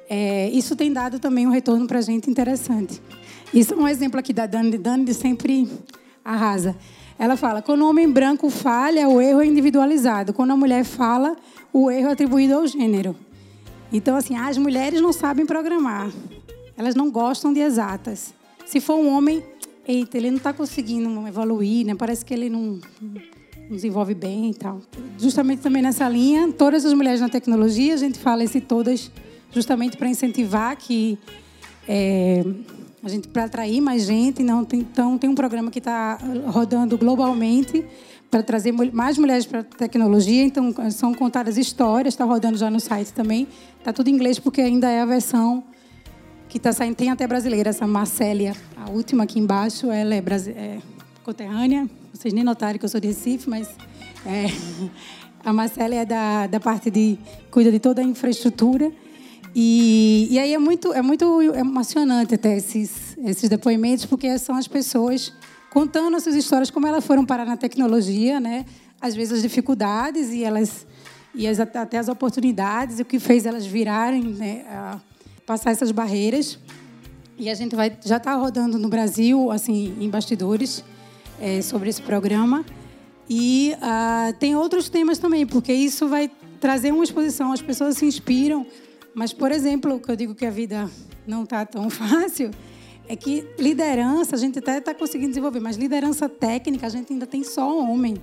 É, 0.09 0.49
isso 0.51 0.75
tem 0.75 0.91
dado 0.91 1.19
também 1.19 1.47
um 1.47 1.51
retorno 1.51 1.87
para 1.87 1.99
a 1.99 2.03
gente 2.03 2.31
interessante. 2.31 3.03
Isso 3.53 3.75
é 3.75 3.77
um 3.77 3.89
exemplo 3.89 4.19
aqui 4.19 4.33
da 4.33 4.47
Dani. 4.47 4.77
Dani 4.77 5.13
sempre 5.15 5.69
arrasa. 6.25 6.77
Ela 7.19 7.37
fala: 7.37 7.63
quando 7.63 7.83
o 7.83 7.89
homem 7.89 8.11
branco 8.11 8.51
falha, 8.51 9.09
o 9.09 9.21
erro 9.21 9.41
é 9.41 9.47
individualizado. 9.47 10.33
Quando 10.33 10.53
a 10.53 10.57
mulher 10.57 10.85
fala, 10.85 11.37
o 11.73 11.91
erro 11.91 12.09
é 12.09 12.13
atribuído 12.13 12.55
ao 12.55 12.67
gênero. 12.67 13.17
Então, 13.93 14.17
assim, 14.17 14.37
as 14.37 14.59
mulheres 14.59 15.01
não 15.01 15.13
sabem 15.13 15.47
programar. 15.47 16.11
Elas 16.77 16.95
não 16.95 17.11
gostam 17.11 17.53
de 17.53 17.61
exatas. 17.61 18.35
Se 18.67 18.81
for 18.81 18.97
um 18.97 19.09
homem, 19.09 19.43
eita, 19.87 20.19
ele 20.19 20.31
não 20.31 20.37
está 20.37 20.53
conseguindo 20.53 21.27
evoluir, 21.27 21.87
né? 21.87 21.95
Parece 21.95 22.25
que 22.25 22.35
ele 22.35 22.51
não, 22.51 22.79
desenvolve 23.71 24.15
bem 24.15 24.51
e 24.51 24.55
tal. 24.55 24.81
Justamente 25.19 25.61
também 25.61 25.83
nessa 25.83 26.09
linha, 26.09 26.53
todas 26.53 26.85
as 26.85 26.93
mulheres 26.93 27.21
na 27.21 27.29
tecnologia, 27.29 27.95
a 27.95 27.97
gente 27.97 28.19
fala 28.19 28.45
esse 28.45 28.61
todas 28.61 29.11
justamente 29.51 29.97
para 29.97 30.09
incentivar 30.09 30.77
que 30.77 31.19
é, 31.89 32.45
a 33.03 33.09
gente 33.09 33.29
para 33.29 33.45
atrair 33.45 33.81
mais 33.81 34.03
gente, 34.03 34.43
não 34.43 34.65
tem, 34.65 34.81
então 34.81 35.17
tem 35.17 35.31
um 35.31 35.35
programa 35.35 35.71
que 35.71 35.79
está 35.79 36.19
rodando 36.47 36.99
globalmente 36.99 37.85
para 38.31 38.43
trazer 38.43 38.73
mais 38.73 39.17
mulheres 39.17 39.47
para 39.47 39.63
tecnologia. 39.63 40.45
Então 40.45 40.75
são 40.91 41.15
contadas 41.15 41.57
histórias, 41.57 42.15
está 42.15 42.25
rodando 42.25 42.59
já 42.59 42.71
no 42.71 42.81
site 42.81 43.13
também. 43.13 43.47
Está 43.79 43.93
tudo 43.93 44.09
em 44.09 44.15
inglês 44.15 44.39
porque 44.39 44.61
ainda 44.61 44.91
é 44.91 45.01
a 45.01 45.07
versão 45.07 45.65
que 46.49 46.57
está 46.59 46.73
saindo. 46.73 46.97
Tem 46.97 47.11
até 47.11 47.27
brasileira 47.27 47.71
essa 47.71 47.87
Marcélia, 47.87 48.55
a 48.77 48.91
última 48.91 49.25
aqui 49.25 49.39
embaixo. 49.39 49.91
Ela 49.91 50.15
é, 50.15 50.19
é 50.19 50.79
conterrânea. 51.23 51.89
Vocês 52.13 52.35
nem 52.35 52.43
notaram 52.43 52.79
que 52.79 52.85
eu 52.85 52.89
sou 52.89 53.01
de 53.01 53.09
Recife, 53.09 53.49
mas 53.49 53.69
é, 54.27 54.47
a 55.45 55.53
Marcélia 55.53 56.01
é 56.01 56.05
da, 56.05 56.47
da 56.47 56.59
parte 56.61 56.91
de 56.91 57.19
cuida 57.51 57.71
de 57.71 57.79
toda 57.79 58.01
a 58.01 58.05
infraestrutura. 58.05 58.93
E, 59.61 60.29
e 60.31 60.38
aí 60.38 60.55
é 60.55 60.59
muito, 60.59 60.92
é 60.92 61.03
muito 61.03 61.42
emocionante 61.42 62.37
até 62.37 62.57
esses, 62.57 63.18
esses 63.25 63.51
depoimentos, 63.51 64.07
porque 64.07 64.38
são 64.38 64.55
as 64.55 64.68
pessoas 64.68 65.33
contando 65.68 66.16
as 66.16 66.23
suas 66.23 66.37
histórias, 66.37 66.71
como 66.71 66.87
elas 66.87 67.05
foram 67.05 67.27
parar 67.27 67.44
na 67.44 67.57
tecnologia, 67.57 68.38
né? 68.38 68.64
às 69.01 69.16
vezes 69.16 69.35
as 69.35 69.42
dificuldades 69.42 70.31
e 70.31 70.44
elas 70.44 70.87
e 71.35 71.47
as, 71.47 71.59
até 71.59 71.99
as 71.99 72.09
oportunidades, 72.09 73.01
o 73.01 73.05
que 73.05 73.18
fez 73.18 73.47
elas 73.47 73.66
virarem, 73.66 74.23
né, 74.23 74.64
passar 75.44 75.73
essas 75.73 75.90
barreiras. 75.90 76.57
E 77.37 77.51
a 77.51 77.55
gente 77.55 77.75
vai 77.75 77.97
já 78.05 78.16
está 78.16 78.35
rodando 78.35 78.79
no 78.79 78.88
Brasil, 78.88 79.51
assim, 79.51 79.97
em 80.01 80.09
bastidores, 80.09 80.85
é, 81.40 81.62
sobre 81.62 81.90
esse 81.90 82.03
programa. 82.03 82.64
E 83.29 83.75
uh, 83.77 84.33
tem 84.38 84.55
outros 84.55 84.88
temas 84.88 85.18
também, 85.18 85.44
porque 85.44 85.73
isso 85.73 86.09
vai 86.09 86.31
trazer 86.61 86.92
uma 86.92 87.03
exposição, 87.03 87.53
as 87.53 87.61
pessoas 87.61 87.99
se 87.99 88.07
inspiram 88.07 88.64
mas, 89.18 89.33
por 89.33 89.50
exemplo, 89.50 89.96
o 89.96 90.00
que 90.00 90.09
eu 90.09 90.14
digo 90.14 90.33
que 90.33 90.46
a 90.46 90.50
vida 90.50 90.88
não 91.26 91.42
está 91.42 91.66
tão 91.66 91.90
fácil 91.90 92.52
é 93.09 93.16
que 93.16 93.44
liderança 93.59 94.37
a 94.37 94.38
gente 94.38 94.61
até 94.61 94.78
está 94.78 94.94
conseguindo 94.94 95.31
desenvolver, 95.31 95.59
mas 95.59 95.76
liderança 95.76 96.28
técnica 96.28 96.87
a 96.87 96.88
gente 96.88 97.12
ainda 97.12 97.26
tem 97.26 97.42
só 97.42 97.76
homem. 97.81 98.14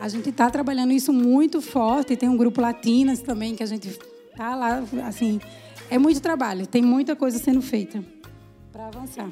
A 0.00 0.08
gente 0.08 0.30
está 0.30 0.50
trabalhando 0.50 0.92
isso 0.92 1.12
muito 1.12 1.60
forte. 1.60 2.16
Tem 2.16 2.28
um 2.28 2.36
grupo 2.36 2.60
Latinas 2.60 3.20
também 3.20 3.54
que 3.54 3.62
a 3.62 3.66
gente 3.66 3.88
está 4.32 4.56
lá, 4.56 4.82
assim, 5.06 5.40
é 5.88 5.96
muito 5.96 6.20
trabalho, 6.20 6.66
tem 6.66 6.82
muita 6.82 7.14
coisa 7.14 7.38
sendo 7.38 7.62
feita 7.62 8.02
para 8.72 8.88
avançar. 8.88 9.30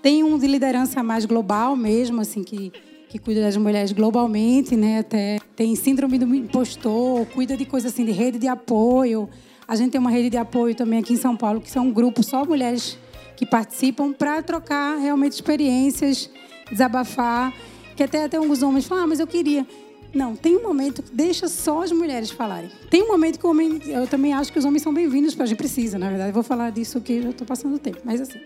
Tem 0.00 0.22
um 0.22 0.38
de 0.38 0.46
liderança 0.46 1.02
mais 1.02 1.24
global 1.24 1.74
mesmo, 1.74 2.20
assim, 2.20 2.44
que, 2.44 2.72
que 3.08 3.18
cuida 3.18 3.40
das 3.40 3.56
mulheres 3.56 3.90
globalmente, 3.90 4.76
né? 4.76 5.00
Até 5.00 5.40
tem 5.56 5.74
síndrome 5.74 6.16
do 6.16 6.32
impostor, 6.32 7.26
cuida 7.26 7.56
de 7.56 7.64
coisas 7.64 7.92
assim, 7.92 8.04
de 8.04 8.12
rede 8.12 8.38
de 8.38 8.46
apoio. 8.46 9.28
A 9.72 9.74
gente 9.74 9.92
tem 9.92 9.98
uma 9.98 10.10
rede 10.10 10.28
de 10.28 10.36
apoio 10.36 10.74
também 10.74 10.98
aqui 10.98 11.14
em 11.14 11.16
São 11.16 11.34
Paulo, 11.34 11.58
que 11.58 11.70
são 11.70 11.86
um 11.86 11.90
grupo 11.90 12.22
só 12.22 12.44
mulheres 12.44 12.98
que 13.34 13.46
participam 13.46 14.12
para 14.12 14.42
trocar 14.42 14.98
realmente 14.98 15.32
experiências, 15.32 16.28
desabafar. 16.70 17.54
Que 17.96 18.02
até, 18.02 18.24
até 18.24 18.36
alguns 18.36 18.62
homens 18.62 18.84
falam, 18.86 19.04
ah, 19.04 19.06
mas 19.06 19.18
eu 19.18 19.26
queria. 19.26 19.66
Não, 20.12 20.36
tem 20.36 20.58
um 20.58 20.62
momento, 20.62 21.02
deixa 21.10 21.48
só 21.48 21.82
as 21.82 21.90
mulheres 21.90 22.30
falarem. 22.30 22.70
Tem 22.90 23.02
um 23.02 23.08
momento 23.08 23.38
que 23.38 23.46
o 23.46 23.48
homem, 23.48 23.80
eu 23.86 24.06
também 24.06 24.34
acho 24.34 24.52
que 24.52 24.58
os 24.58 24.66
homens 24.66 24.82
são 24.82 24.92
bem-vindos, 24.92 25.32
porque 25.32 25.44
a 25.44 25.46
gente 25.46 25.56
precisa, 25.56 25.98
na 25.98 26.10
verdade. 26.10 26.28
Eu 26.28 26.34
vou 26.34 26.42
falar 26.42 26.68
disso 26.68 27.00
que 27.00 27.22
já 27.22 27.30
estou 27.30 27.46
passando 27.46 27.74
o 27.74 27.78
tempo, 27.78 28.00
mas 28.04 28.20
assim. 28.20 28.40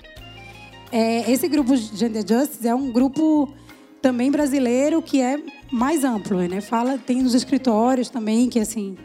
É, 0.92 1.28
esse 1.28 1.48
grupo 1.48 1.74
Gender 1.74 2.24
Justice 2.24 2.68
é 2.68 2.72
um 2.72 2.92
grupo 2.92 3.52
também 4.00 4.30
brasileiro 4.30 5.02
que 5.02 5.20
é 5.20 5.42
mais 5.72 6.04
amplo, 6.04 6.38
né? 6.46 6.60
Fala, 6.60 6.96
tem 6.98 7.20
nos 7.20 7.34
escritórios 7.34 8.08
também, 8.08 8.48
que 8.48 8.60
assim, 8.60 8.96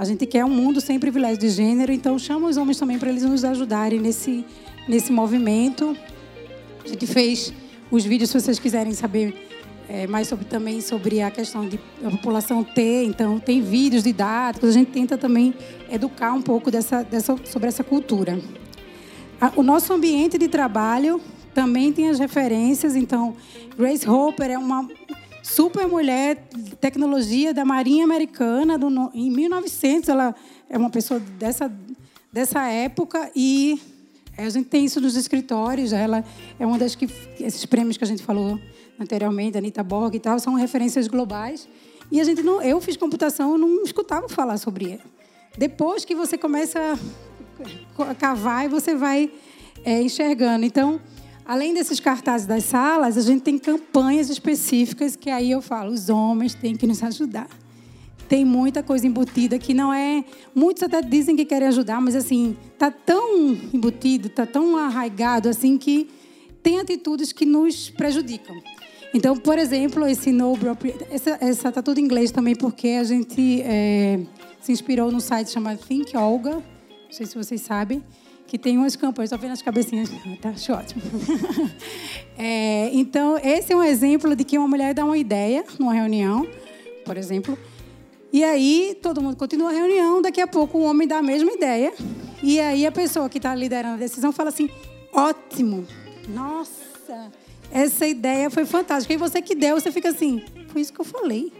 a 0.00 0.04
gente 0.06 0.24
quer 0.24 0.42
um 0.46 0.48
mundo 0.48 0.80
sem 0.80 0.98
privilégio 0.98 1.36
de 1.36 1.50
gênero, 1.50 1.92
então 1.92 2.18
chama 2.18 2.48
os 2.48 2.56
homens 2.56 2.78
também 2.78 2.98
para 2.98 3.10
eles 3.10 3.22
nos 3.22 3.44
ajudarem 3.44 4.00
nesse, 4.00 4.46
nesse 4.88 5.12
movimento. 5.12 5.94
A 6.82 6.88
gente 6.88 7.06
fez 7.06 7.52
os 7.90 8.02
vídeos, 8.02 8.30
se 8.30 8.40
vocês 8.40 8.58
quiserem 8.58 8.94
saber 8.94 9.34
é, 9.86 10.06
mais 10.06 10.26
sobre, 10.26 10.46
também 10.46 10.80
sobre 10.80 11.20
a 11.20 11.30
questão 11.30 11.68
de 11.68 11.78
a 12.02 12.10
população 12.10 12.64
ter, 12.64 13.04
então 13.04 13.38
tem 13.38 13.60
vídeos 13.60 14.02
didáticos, 14.02 14.70
a 14.70 14.72
gente 14.72 14.90
tenta 14.90 15.18
também 15.18 15.52
educar 15.90 16.32
um 16.32 16.40
pouco 16.40 16.70
dessa, 16.70 17.02
dessa, 17.02 17.36
sobre 17.44 17.68
essa 17.68 17.84
cultura. 17.84 18.40
O 19.54 19.62
nosso 19.62 19.92
ambiente 19.92 20.38
de 20.38 20.48
trabalho 20.48 21.20
também 21.52 21.92
tem 21.92 22.08
as 22.08 22.18
referências, 22.18 22.96
então 22.96 23.36
Grace 23.76 24.08
Hopper 24.08 24.50
é 24.50 24.56
uma 24.56 24.88
super 25.42 25.86
mulher 25.86 26.48
tecnologia 26.80 27.52
da 27.52 27.64
Marinha 27.64 28.04
Americana, 28.04 28.78
do, 28.78 28.88
em 29.14 29.30
1900 29.30 30.08
ela 30.08 30.34
é 30.68 30.78
uma 30.78 30.90
pessoa 30.90 31.20
dessa, 31.20 31.72
dessa 32.32 32.66
época 32.68 33.30
e 33.34 33.80
a 34.36 34.48
gente 34.48 34.68
tem 34.68 34.84
isso 34.84 35.00
nos 35.00 35.16
escritórios, 35.16 35.92
ela 35.92 36.24
é 36.58 36.66
uma 36.66 36.78
das 36.78 36.94
que 36.94 37.08
esses 37.38 37.64
prêmios 37.66 37.96
que 37.96 38.04
a 38.04 38.06
gente 38.06 38.22
falou 38.22 38.58
anteriormente, 38.98 39.56
Anita 39.58 39.82
Borg 39.82 40.14
e 40.14 40.20
tal, 40.20 40.38
são 40.38 40.54
referências 40.54 41.08
globais. 41.08 41.68
E 42.10 42.20
a 42.20 42.24
gente 42.24 42.42
não, 42.42 42.60
eu 42.60 42.80
fiz 42.80 42.96
computação, 42.96 43.52
eu 43.52 43.58
não 43.58 43.82
escutava 43.82 44.28
falar 44.28 44.56
sobre 44.56 44.92
ela. 44.92 45.04
Depois 45.56 46.04
que 46.04 46.14
você 46.14 46.36
começa 46.36 46.98
a 47.98 48.14
cavar 48.14 48.64
e 48.64 48.68
você 48.68 48.94
vai 48.94 49.30
é, 49.84 50.02
enxergando. 50.02 50.64
Então, 50.64 51.00
além 51.50 51.74
desses 51.74 51.98
cartazes 51.98 52.46
das 52.46 52.62
salas, 52.62 53.18
a 53.18 53.22
gente 53.22 53.42
tem 53.42 53.58
campanhas 53.58 54.30
específicas 54.30 55.16
que 55.16 55.28
aí 55.28 55.50
eu 55.50 55.60
falo, 55.60 55.92
os 55.92 56.08
homens 56.08 56.54
têm 56.54 56.76
que 56.76 56.86
nos 56.86 57.02
ajudar. 57.02 57.48
Tem 58.28 58.44
muita 58.44 58.84
coisa 58.84 59.04
embutida 59.04 59.58
que 59.58 59.74
não 59.74 59.92
é. 59.92 60.24
Muitos 60.54 60.84
até 60.84 61.02
dizem 61.02 61.34
que 61.34 61.44
querem 61.44 61.66
ajudar, 61.66 62.00
mas 62.00 62.14
assim, 62.14 62.56
tá 62.78 62.88
tão 62.88 63.48
embutido, 63.74 64.28
tá 64.28 64.46
tão 64.46 64.76
arraigado 64.76 65.48
assim 65.48 65.76
que 65.76 66.08
tem 66.62 66.78
atitudes 66.78 67.32
que 67.32 67.44
nos 67.44 67.90
prejudicam. 67.90 68.54
Então, 69.12 69.36
por 69.36 69.58
exemplo, 69.58 70.06
esse 70.06 70.30
no 70.30 70.56
essa, 71.10 71.36
essa 71.40 71.72
tá 71.72 71.82
tudo 71.82 71.98
em 71.98 72.04
inglês 72.04 72.30
também 72.30 72.54
porque 72.54 72.90
a 72.90 73.02
gente 73.02 73.60
é, 73.62 74.20
se 74.60 74.70
inspirou 74.70 75.10
no 75.10 75.20
site 75.20 75.50
chamado 75.50 75.78
Think 75.78 76.16
Olga, 76.16 76.52
não 76.52 76.62
sei 77.10 77.26
se 77.26 77.34
vocês 77.34 77.60
sabem, 77.60 78.04
que 78.50 78.58
tem 78.58 78.76
umas 78.76 78.96
campanhas, 78.96 79.30
estou 79.30 79.38
vendo 79.38 79.52
as 79.52 79.62
cabecinhas, 79.62 80.10
tá 80.42 80.48
acho 80.48 80.72
ótimo. 80.72 81.00
é, 82.36 82.90
então, 82.92 83.38
esse 83.38 83.72
é 83.72 83.76
um 83.76 83.84
exemplo 83.84 84.34
de 84.34 84.42
que 84.42 84.58
uma 84.58 84.66
mulher 84.66 84.92
dá 84.92 85.04
uma 85.04 85.16
ideia 85.16 85.64
numa 85.78 85.94
reunião, 85.94 86.44
por 87.04 87.16
exemplo, 87.16 87.56
e 88.32 88.42
aí 88.42 88.98
todo 89.00 89.22
mundo 89.22 89.36
continua 89.36 89.70
a 89.70 89.72
reunião, 89.72 90.20
daqui 90.20 90.40
a 90.40 90.48
pouco 90.48 90.78
o 90.78 90.82
homem 90.82 91.06
dá 91.06 91.18
a 91.18 91.22
mesma 91.22 91.52
ideia, 91.52 91.92
e 92.42 92.58
aí 92.58 92.84
a 92.84 92.90
pessoa 92.90 93.28
que 93.28 93.38
está 93.38 93.54
liderando 93.54 93.94
a 93.94 93.98
decisão 93.98 94.32
fala 94.32 94.48
assim, 94.48 94.68
ótimo, 95.12 95.86
nossa, 96.28 97.30
essa 97.70 98.04
ideia 98.04 98.50
foi 98.50 98.66
fantástica. 98.66 99.14
E 99.14 99.16
você 99.16 99.40
que 99.40 99.54
deu, 99.54 99.80
você 99.80 99.92
fica 99.92 100.08
assim, 100.08 100.42
foi 100.70 100.80
isso 100.80 100.92
que 100.92 101.00
eu 101.00 101.04
falei. 101.04 101.52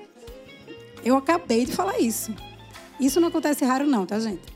Eu 1.04 1.16
acabei 1.16 1.66
de 1.66 1.70
falar 1.70 2.00
isso. 2.00 2.34
Isso 2.98 3.20
não 3.20 3.28
acontece 3.28 3.64
raro 3.64 3.86
não, 3.86 4.04
tá, 4.04 4.18
gente? 4.18 4.49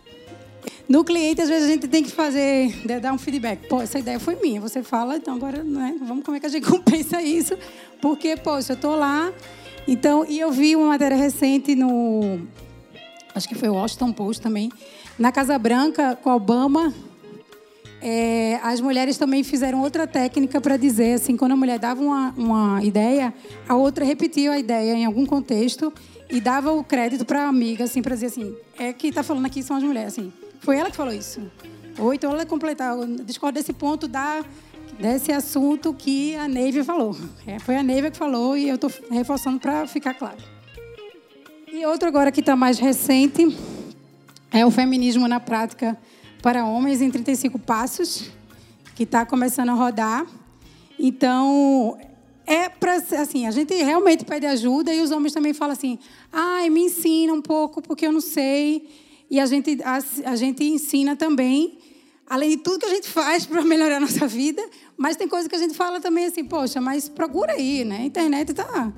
No 0.88 1.02
cliente, 1.02 1.40
às 1.40 1.48
vezes, 1.48 1.68
a 1.68 1.72
gente 1.72 1.88
tem 1.88 2.02
que 2.02 2.10
fazer, 2.10 2.72
dar 3.00 3.12
um 3.12 3.18
feedback. 3.18 3.66
Pô, 3.68 3.80
essa 3.80 3.98
ideia 3.98 4.20
foi 4.20 4.36
minha. 4.36 4.60
Você 4.60 4.82
fala, 4.82 5.16
então 5.16 5.34
agora, 5.34 5.62
né, 5.62 5.96
vamos 6.00 6.24
como 6.24 6.36
é 6.36 6.40
que 6.40 6.46
a 6.46 6.48
gente 6.50 6.66
compensa 6.68 7.22
isso. 7.22 7.56
Porque, 8.00 8.36
poxa, 8.36 8.72
eu 8.72 8.76
estou 8.76 8.94
lá. 8.94 9.32
Então, 9.88 10.24
e 10.28 10.38
eu 10.38 10.50
vi 10.50 10.76
uma 10.76 10.88
matéria 10.88 11.16
recente 11.16 11.74
no, 11.74 12.40
acho 13.34 13.48
que 13.48 13.54
foi 13.54 13.68
o 13.68 13.74
Washington 13.74 14.12
Post 14.12 14.40
também, 14.40 14.70
na 15.18 15.32
Casa 15.32 15.58
Branca, 15.58 16.16
com 16.16 16.30
Obama, 16.30 16.94
é, 18.00 18.60
as 18.62 18.80
mulheres 18.80 19.16
também 19.16 19.42
fizeram 19.42 19.80
outra 19.80 20.06
técnica 20.06 20.60
para 20.60 20.76
dizer 20.76 21.14
assim, 21.14 21.36
quando 21.36 21.52
a 21.52 21.56
mulher 21.56 21.78
dava 21.78 22.02
uma, 22.02 22.34
uma 22.36 22.84
ideia, 22.84 23.32
a 23.68 23.74
outra 23.74 24.04
repetia 24.04 24.52
a 24.52 24.58
ideia 24.58 24.92
em 24.92 25.04
algum 25.04 25.24
contexto 25.24 25.92
e 26.30 26.40
dava 26.40 26.72
o 26.72 26.84
crédito 26.84 27.24
para 27.24 27.44
a 27.44 27.48
amiga, 27.48 27.84
assim, 27.84 28.02
para 28.02 28.14
dizer 28.14 28.26
assim, 28.26 28.54
é 28.78 28.92
que 28.92 29.08
está 29.08 29.22
falando 29.22 29.46
aqui 29.46 29.62
são 29.62 29.76
as 29.76 29.82
mulheres, 29.82 30.12
assim, 30.12 30.32
foi 30.64 30.78
ela 30.78 30.90
que 30.90 30.96
falou 30.96 31.12
isso. 31.12 31.42
Ou 31.98 32.14
então 32.14 32.32
ela 32.32 32.46
completar, 32.46 32.96
discorda 33.24 33.60
desse 33.60 33.72
ponto 33.72 34.08
da 34.08 34.42
desse 34.98 35.32
assunto 35.32 35.92
que 35.92 36.34
a 36.36 36.48
Neiva 36.48 36.84
falou. 36.84 37.16
É, 37.46 37.58
foi 37.58 37.76
a 37.76 37.82
Neiva 37.82 38.10
que 38.10 38.16
falou 38.16 38.56
e 38.56 38.68
eu 38.68 38.76
estou 38.76 38.90
reforçando 39.10 39.58
para 39.60 39.86
ficar 39.86 40.14
claro. 40.14 40.38
E 41.72 41.84
outro 41.84 42.08
agora 42.08 42.30
que 42.32 42.40
está 42.40 42.56
mais 42.56 42.78
recente 42.78 43.56
é 44.50 44.64
o 44.64 44.70
feminismo 44.70 45.26
na 45.26 45.40
prática 45.40 45.98
para 46.40 46.64
homens 46.64 47.02
em 47.02 47.10
35 47.10 47.58
passos, 47.58 48.30
que 48.94 49.02
está 49.02 49.26
começando 49.26 49.70
a 49.70 49.74
rodar. 49.74 50.26
Então, 50.98 51.98
é 52.46 52.68
para 52.68 52.94
assim, 52.94 53.46
a 53.46 53.50
gente 53.50 53.74
realmente 53.74 54.24
pede 54.24 54.46
ajuda 54.46 54.94
e 54.94 55.00
os 55.00 55.10
homens 55.10 55.32
também 55.32 55.52
falam 55.52 55.72
assim: 55.72 55.98
"Ai, 56.32 56.70
me 56.70 56.82
ensina 56.82 57.32
um 57.34 57.42
pouco 57.42 57.82
porque 57.82 58.06
eu 58.06 58.12
não 58.12 58.20
sei". 58.20 59.03
E 59.30 59.40
a 59.40 59.46
gente 59.46 59.78
a, 59.82 59.98
a 60.30 60.36
gente 60.36 60.64
ensina 60.64 61.16
também, 61.16 61.78
além 62.26 62.50
de 62.50 62.56
tudo 62.58 62.80
que 62.80 62.86
a 62.86 62.94
gente 62.94 63.08
faz 63.08 63.46
para 63.46 63.62
melhorar 63.62 63.96
a 63.96 64.00
nossa 64.00 64.26
vida, 64.26 64.62
mas 64.96 65.16
tem 65.16 65.28
coisa 65.28 65.48
que 65.48 65.54
a 65.54 65.58
gente 65.58 65.74
fala 65.74 66.00
também 66.00 66.26
assim: 66.26 66.44
"Poxa, 66.44 66.80
mas 66.80 67.08
procura 67.08 67.52
aí, 67.52 67.84
né? 67.84 67.98
A 67.98 68.04
internet 68.04 68.52
tá 68.54 68.92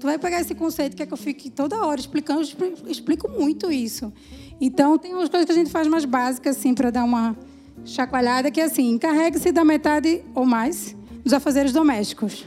Tu 0.00 0.06
vai 0.06 0.18
pegar 0.18 0.40
esse 0.40 0.54
conceito 0.54 0.96
que 0.96 1.02
é 1.02 1.06
que 1.06 1.12
eu 1.12 1.18
fique 1.18 1.50
toda 1.50 1.84
hora 1.84 2.00
explicando, 2.00 2.40
explico 2.88 3.28
muito 3.28 3.70
isso. 3.70 4.10
Então, 4.58 4.96
tem 4.96 5.12
umas 5.12 5.28
coisas 5.28 5.44
que 5.44 5.52
a 5.52 5.54
gente 5.54 5.70
faz 5.70 5.86
mais 5.86 6.06
básicas, 6.06 6.56
assim, 6.56 6.72
para 6.72 6.90
dar 6.90 7.04
uma 7.04 7.36
chacoalhada, 7.84 8.50
que 8.50 8.62
é 8.62 8.64
assim, 8.64 8.92
encarregue-se 8.92 9.52
da 9.52 9.62
metade 9.62 10.22
ou 10.34 10.46
mais 10.46 10.96
dos 11.22 11.34
afazeres 11.34 11.70
domésticos. 11.70 12.46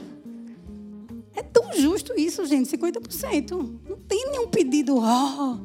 É 1.35 1.43
tão 1.43 1.71
justo 1.73 2.11
isso, 2.17 2.43
gente, 2.47 2.75
50%. 2.75 3.51
Não 3.87 3.97
tem 3.97 4.31
nenhum 4.31 4.47
pedido, 4.47 4.95
oh, 4.97 5.59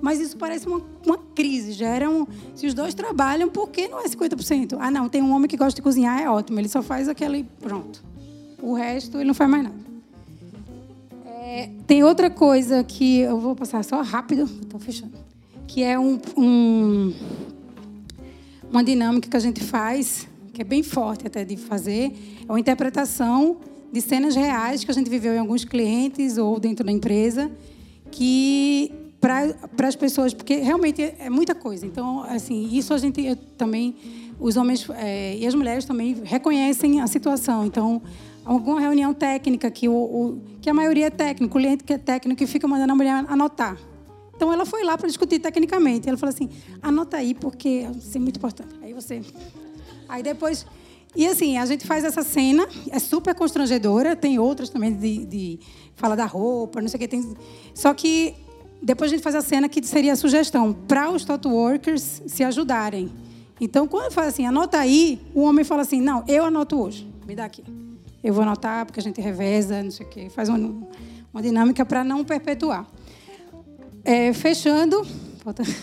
mas 0.00 0.20
isso 0.20 0.36
parece 0.36 0.66
uma, 0.66 0.82
uma 1.04 1.18
crise. 1.34 1.72
Já 1.72 1.88
era 1.88 2.10
um, 2.10 2.26
se 2.54 2.66
os 2.66 2.74
dois 2.74 2.94
trabalham, 2.94 3.48
por 3.48 3.68
que 3.68 3.88
não 3.88 4.00
é 4.00 4.08
50%? 4.08 4.76
Ah, 4.80 4.90
não, 4.90 5.08
tem 5.08 5.22
um 5.22 5.32
homem 5.32 5.48
que 5.48 5.56
gosta 5.56 5.74
de 5.74 5.82
cozinhar, 5.82 6.20
é 6.20 6.28
ótimo, 6.28 6.58
ele 6.58 6.68
só 6.68 6.82
faz 6.82 7.08
aquele, 7.08 7.44
pronto. 7.60 8.04
O 8.62 8.74
resto, 8.74 9.16
ele 9.18 9.26
não 9.26 9.34
faz 9.34 9.50
mais 9.50 9.64
nada. 9.64 9.76
É, 11.26 11.70
tem 11.86 12.04
outra 12.04 12.28
coisa 12.28 12.84
que 12.84 13.20
eu 13.20 13.38
vou 13.38 13.54
passar 13.54 13.82
só 13.84 14.02
rápido, 14.02 14.42
estou 14.42 14.78
fechando 14.78 15.28
que 15.68 15.82
é 15.82 15.98
um, 15.98 16.18
um, 16.36 17.12
uma 18.70 18.82
dinâmica 18.82 19.28
que 19.28 19.36
a 19.36 19.40
gente 19.40 19.62
faz, 19.62 20.26
que 20.52 20.62
é 20.62 20.64
bem 20.64 20.82
forte 20.82 21.26
até 21.26 21.44
de 21.44 21.58
fazer, 21.58 22.10
é 22.48 22.50
uma 22.50 22.58
interpretação 22.58 23.58
de 23.92 24.00
cenas 24.00 24.34
reais 24.34 24.82
que 24.82 24.90
a 24.90 24.94
gente 24.94 25.10
viveu 25.10 25.34
em 25.34 25.38
alguns 25.38 25.64
clientes 25.64 26.38
ou 26.38 26.58
dentro 26.58 26.84
da 26.84 26.90
empresa, 26.90 27.50
que 28.10 28.90
para 29.20 29.88
as 29.88 29.96
pessoas, 29.96 30.32
porque 30.32 30.56
realmente 30.56 31.02
é 31.02 31.28
muita 31.28 31.54
coisa. 31.54 31.84
Então, 31.84 32.22
assim, 32.22 32.68
isso 32.72 32.94
a 32.94 32.98
gente 32.98 33.36
também, 33.56 33.96
os 34.38 34.56
homens 34.56 34.88
é, 34.90 35.36
e 35.36 35.46
as 35.46 35.54
mulheres 35.54 35.84
também 35.84 36.22
reconhecem 36.22 37.00
a 37.00 37.06
situação. 37.06 37.66
Então, 37.66 38.00
alguma 38.44 38.80
reunião 38.80 39.12
técnica 39.12 39.70
que, 39.70 39.88
o, 39.88 39.94
o, 39.94 40.40
que 40.60 40.70
a 40.70 40.74
maioria 40.74 41.06
é 41.06 41.10
técnico, 41.10 41.58
o 41.58 41.60
cliente 41.60 41.84
que 41.84 41.92
é 41.92 41.98
técnico, 41.98 42.38
que 42.38 42.46
fica 42.46 42.66
mandando 42.66 42.92
a 42.92 42.96
mulher 42.96 43.24
anotar. 43.28 43.76
Então 44.34 44.52
ela 44.52 44.64
foi 44.64 44.84
lá 44.84 44.96
para 44.96 45.08
discutir 45.08 45.40
tecnicamente. 45.40 46.08
Ela 46.08 46.16
falou 46.16 46.32
assim: 46.32 46.48
anota 46.80 47.16
aí, 47.16 47.34
porque 47.34 47.88
isso 47.98 48.16
é 48.16 48.20
muito 48.20 48.36
importante. 48.36 48.72
Aí 48.80 48.94
você. 48.94 49.20
Aí 50.08 50.22
depois. 50.22 50.64
E 51.16 51.26
assim, 51.26 51.58
a 51.58 51.66
gente 51.66 51.84
faz 51.84 52.04
essa 52.04 52.22
cena, 52.22 52.68
é 52.90 52.98
super 52.98 53.34
constrangedora, 53.34 54.14
tem 54.14 54.38
outras 54.38 54.68
também 54.68 54.92
de, 54.92 55.24
de 55.24 55.58
fala 55.96 56.14
da 56.14 56.26
roupa, 56.26 56.80
não 56.80 56.88
sei 56.88 56.98
o 56.98 57.00
que. 57.00 57.08
Tem... 57.08 57.34
Só 57.74 57.92
que 57.92 58.34
depois 58.82 59.10
a 59.10 59.14
gente 59.14 59.22
faz 59.22 59.34
a 59.34 59.40
cena 59.40 59.68
que 59.68 59.84
seria 59.84 60.12
a 60.12 60.16
sugestão 60.16 60.72
para 60.72 61.10
os 61.10 61.24
tot 61.24 61.46
workers 61.46 62.22
se 62.26 62.44
ajudarem. 62.44 63.10
Então, 63.60 63.88
quando 63.88 64.12
fala 64.12 64.28
assim, 64.28 64.46
anota 64.46 64.78
aí, 64.78 65.20
o 65.34 65.42
homem 65.42 65.64
fala 65.64 65.82
assim, 65.82 66.00
não, 66.00 66.24
eu 66.28 66.44
anoto 66.44 66.80
hoje, 66.80 67.08
me 67.26 67.34
dá 67.34 67.44
aqui. 67.44 67.64
Eu 68.22 68.32
vou 68.32 68.42
anotar 68.42 68.86
porque 68.86 69.00
a 69.00 69.02
gente 69.02 69.20
reveza, 69.20 69.82
não 69.82 69.90
sei 69.90 70.06
o 70.06 70.08
quê, 70.08 70.28
faz 70.30 70.48
uma, 70.48 70.58
uma 71.32 71.42
dinâmica 71.42 71.84
para 71.84 72.04
não 72.04 72.24
perpetuar. 72.24 72.86
É, 74.04 74.32
fechando, 74.32 75.04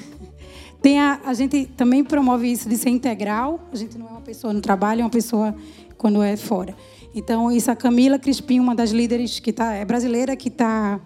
tem 0.82 1.00
a, 1.00 1.20
a 1.26 1.34
gente 1.34 1.66
também 1.78 2.04
promove 2.04 2.50
isso 2.52 2.70
de 2.70 2.78
ser 2.78 2.90
integral. 2.90 3.60
A 3.74 3.76
gente 3.76 3.98
não 3.98 4.08
é 4.08 4.12
uma 4.12 4.22
pessoa 4.22 4.54
no 4.54 4.62
trabalho, 4.62 5.02
é 5.02 5.04
uma 5.04 5.10
pessoa 5.10 5.56
quando 5.98 6.22
é 6.22 6.38
fora. 6.38 6.76
Então, 7.14 7.52
isso 7.52 7.72
a 7.72 7.76
Camila 7.76 8.20
Crispim, 8.20 8.60
uma 8.60 8.76
das 8.76 8.92
líderes 8.92 9.40
que 9.40 9.54
tá, 9.54 9.74
é 9.74 9.86
brasileira, 9.86 10.36
que 10.36 10.50
está 10.50 11.00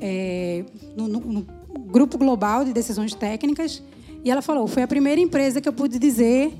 é, 0.00 0.64
no, 0.96 1.08
no, 1.08 1.20
no 1.20 1.46
grupo 1.86 2.16
global 2.18 2.64
de 2.64 2.72
decisões 2.72 3.14
técnicas. 3.14 3.82
E 4.24 4.30
ela 4.30 4.42
falou: 4.42 4.66
foi 4.66 4.82
a 4.82 4.88
primeira 4.88 5.20
empresa 5.20 5.60
que 5.60 5.68
eu 5.68 5.72
pude 5.72 5.98
dizer. 5.98 6.52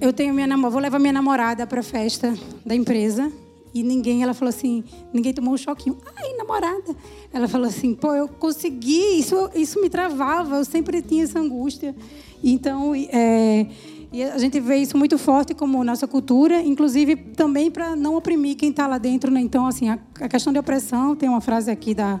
Eu 0.00 0.12
tenho 0.12 0.32
minha 0.32 0.56
vou 0.56 0.80
levar 0.80 0.98
minha 0.98 1.12
namorada 1.12 1.66
para 1.66 1.80
a 1.80 1.82
festa 1.82 2.34
da 2.64 2.74
empresa 2.74 3.30
e 3.72 3.82
ninguém, 3.82 4.22
ela 4.22 4.34
falou 4.34 4.50
assim, 4.50 4.82
ninguém 5.12 5.32
tomou 5.32 5.54
um 5.54 5.56
choquinho. 5.56 5.96
Ai, 6.16 6.32
namorada. 6.36 6.96
Ela 7.32 7.46
falou 7.46 7.68
assim, 7.68 7.94
pô, 7.94 8.12
eu 8.14 8.28
consegui, 8.28 9.18
isso, 9.18 9.50
isso 9.54 9.80
me 9.80 9.88
travava, 9.88 10.56
eu 10.56 10.64
sempre 10.64 11.00
tinha 11.00 11.24
essa 11.24 11.38
angústia. 11.38 11.94
Então, 12.42 12.94
é, 12.94 13.66
e 14.12 14.24
a 14.24 14.38
gente 14.38 14.58
vê 14.58 14.76
isso 14.76 14.98
muito 14.98 15.16
forte 15.16 15.54
como 15.54 15.84
nossa 15.84 16.08
cultura, 16.08 16.60
inclusive 16.60 17.14
também 17.14 17.70
para 17.70 17.94
não 17.94 18.16
oprimir 18.16 18.56
quem 18.56 18.70
está 18.70 18.88
lá 18.88 18.98
dentro. 18.98 19.30
Né? 19.30 19.40
Então, 19.40 19.66
assim, 19.66 19.88
a, 19.88 19.98
a, 20.20 20.28
questão 20.28 20.52
de 20.52 20.58
opressão, 20.58 21.14
tem 21.14 21.28
uma 21.28 21.40
frase 21.40 21.70
aqui 21.70 21.94
da, 21.94 22.20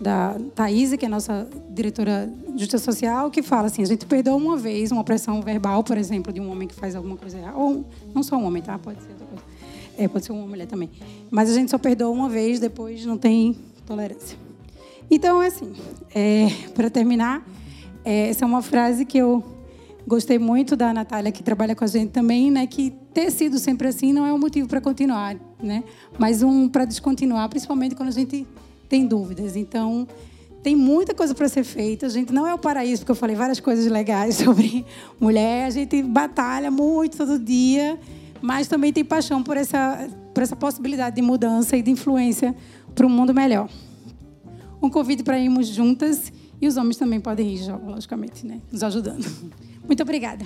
da 0.00 0.36
Thaís, 0.54 0.94
que 0.94 1.04
é 1.04 1.08
nossa 1.08 1.48
diretora 1.70 2.30
de 2.48 2.60
justiça 2.60 2.78
social, 2.78 3.30
que 3.30 3.42
fala 3.42 3.66
assim, 3.66 3.82
a 3.82 3.86
gente 3.86 4.06
perdoa 4.06 4.36
uma 4.36 4.56
vez 4.56 4.92
uma 4.92 5.00
opressão 5.00 5.40
verbal, 5.42 5.82
por 5.82 5.96
exemplo, 5.96 6.32
de 6.32 6.40
um 6.40 6.50
homem 6.50 6.68
que 6.68 6.74
faz 6.74 6.94
alguma 6.94 7.16
coisa 7.16 7.38
errada. 7.38 7.56
Ou 7.56 7.84
não 8.14 8.22
só 8.22 8.36
um 8.36 8.44
homem, 8.44 8.62
tá? 8.62 8.78
Pode 8.78 9.02
ser 9.02 9.10
outra 9.10 9.26
coisa. 9.26 9.42
É, 9.96 10.06
pode 10.06 10.24
ser 10.24 10.32
uma 10.32 10.46
mulher 10.46 10.66
também. 10.66 10.90
Mas 11.30 11.50
a 11.50 11.54
gente 11.54 11.70
só 11.70 11.78
perdoa 11.78 12.10
uma 12.10 12.28
vez, 12.28 12.60
depois 12.60 13.04
não 13.04 13.18
tem 13.18 13.56
tolerância. 13.86 14.38
Então, 15.10 15.42
é 15.42 15.48
assim, 15.48 15.72
é, 16.14 16.48
para 16.74 16.88
terminar, 16.88 17.44
é, 18.04 18.28
essa 18.28 18.44
é 18.44 18.46
uma 18.46 18.62
frase 18.62 19.04
que 19.04 19.18
eu 19.18 19.42
Gostei 20.08 20.38
muito 20.38 20.74
da 20.74 20.90
Natália, 20.90 21.30
que 21.30 21.42
trabalha 21.42 21.76
com 21.76 21.84
a 21.84 21.86
gente 21.86 22.12
também, 22.12 22.50
né? 22.50 22.66
Que 22.66 22.94
ter 23.12 23.30
sido 23.30 23.58
sempre 23.58 23.88
assim 23.88 24.10
não 24.10 24.24
é 24.24 24.32
um 24.32 24.38
motivo 24.38 24.66
para 24.66 24.80
continuar, 24.80 25.36
né? 25.62 25.84
Mas 26.18 26.42
um 26.42 26.66
para 26.66 26.86
descontinuar, 26.86 27.46
principalmente 27.50 27.94
quando 27.94 28.08
a 28.08 28.12
gente 28.12 28.46
tem 28.88 29.06
dúvidas. 29.06 29.56
Então, 29.56 30.06
tem 30.62 30.74
muita 30.74 31.14
coisa 31.14 31.34
para 31.34 31.48
ser 31.48 31.64
feita. 31.64 32.06
A 32.06 32.08
gente 32.08 32.32
não 32.32 32.46
é 32.46 32.54
o 32.54 32.58
paraíso, 32.58 33.02
porque 33.02 33.12
eu 33.12 33.16
falei 33.16 33.36
várias 33.36 33.60
coisas 33.60 33.86
legais 33.86 34.36
sobre 34.42 34.84
mulher. 35.20 35.66
A 35.66 35.70
gente 35.70 36.02
batalha 36.02 36.70
muito 36.70 37.16
todo 37.16 37.38
dia, 37.38 37.98
mas 38.40 38.68
também 38.68 38.92
tem 38.92 39.04
paixão 39.04 39.42
por 39.42 39.56
essa, 39.56 40.08
por 40.34 40.42
essa 40.42 40.56
possibilidade 40.56 41.16
de 41.16 41.22
mudança 41.22 41.76
e 41.76 41.82
de 41.82 41.90
influência 41.90 42.54
para 42.94 43.06
um 43.06 43.10
mundo 43.10 43.34
melhor. 43.34 43.68
Um 44.82 44.90
convite 44.90 45.22
para 45.22 45.38
irmos 45.38 45.68
juntas 45.68 46.32
e 46.60 46.66
os 46.66 46.76
homens 46.76 46.96
também 46.96 47.20
podem 47.20 47.54
ir, 47.54 47.72
logicamente, 47.86 48.46
né? 48.46 48.60
Nos 48.70 48.82
ajudando. 48.82 49.26
Muito 49.86 50.02
obrigada. 50.02 50.44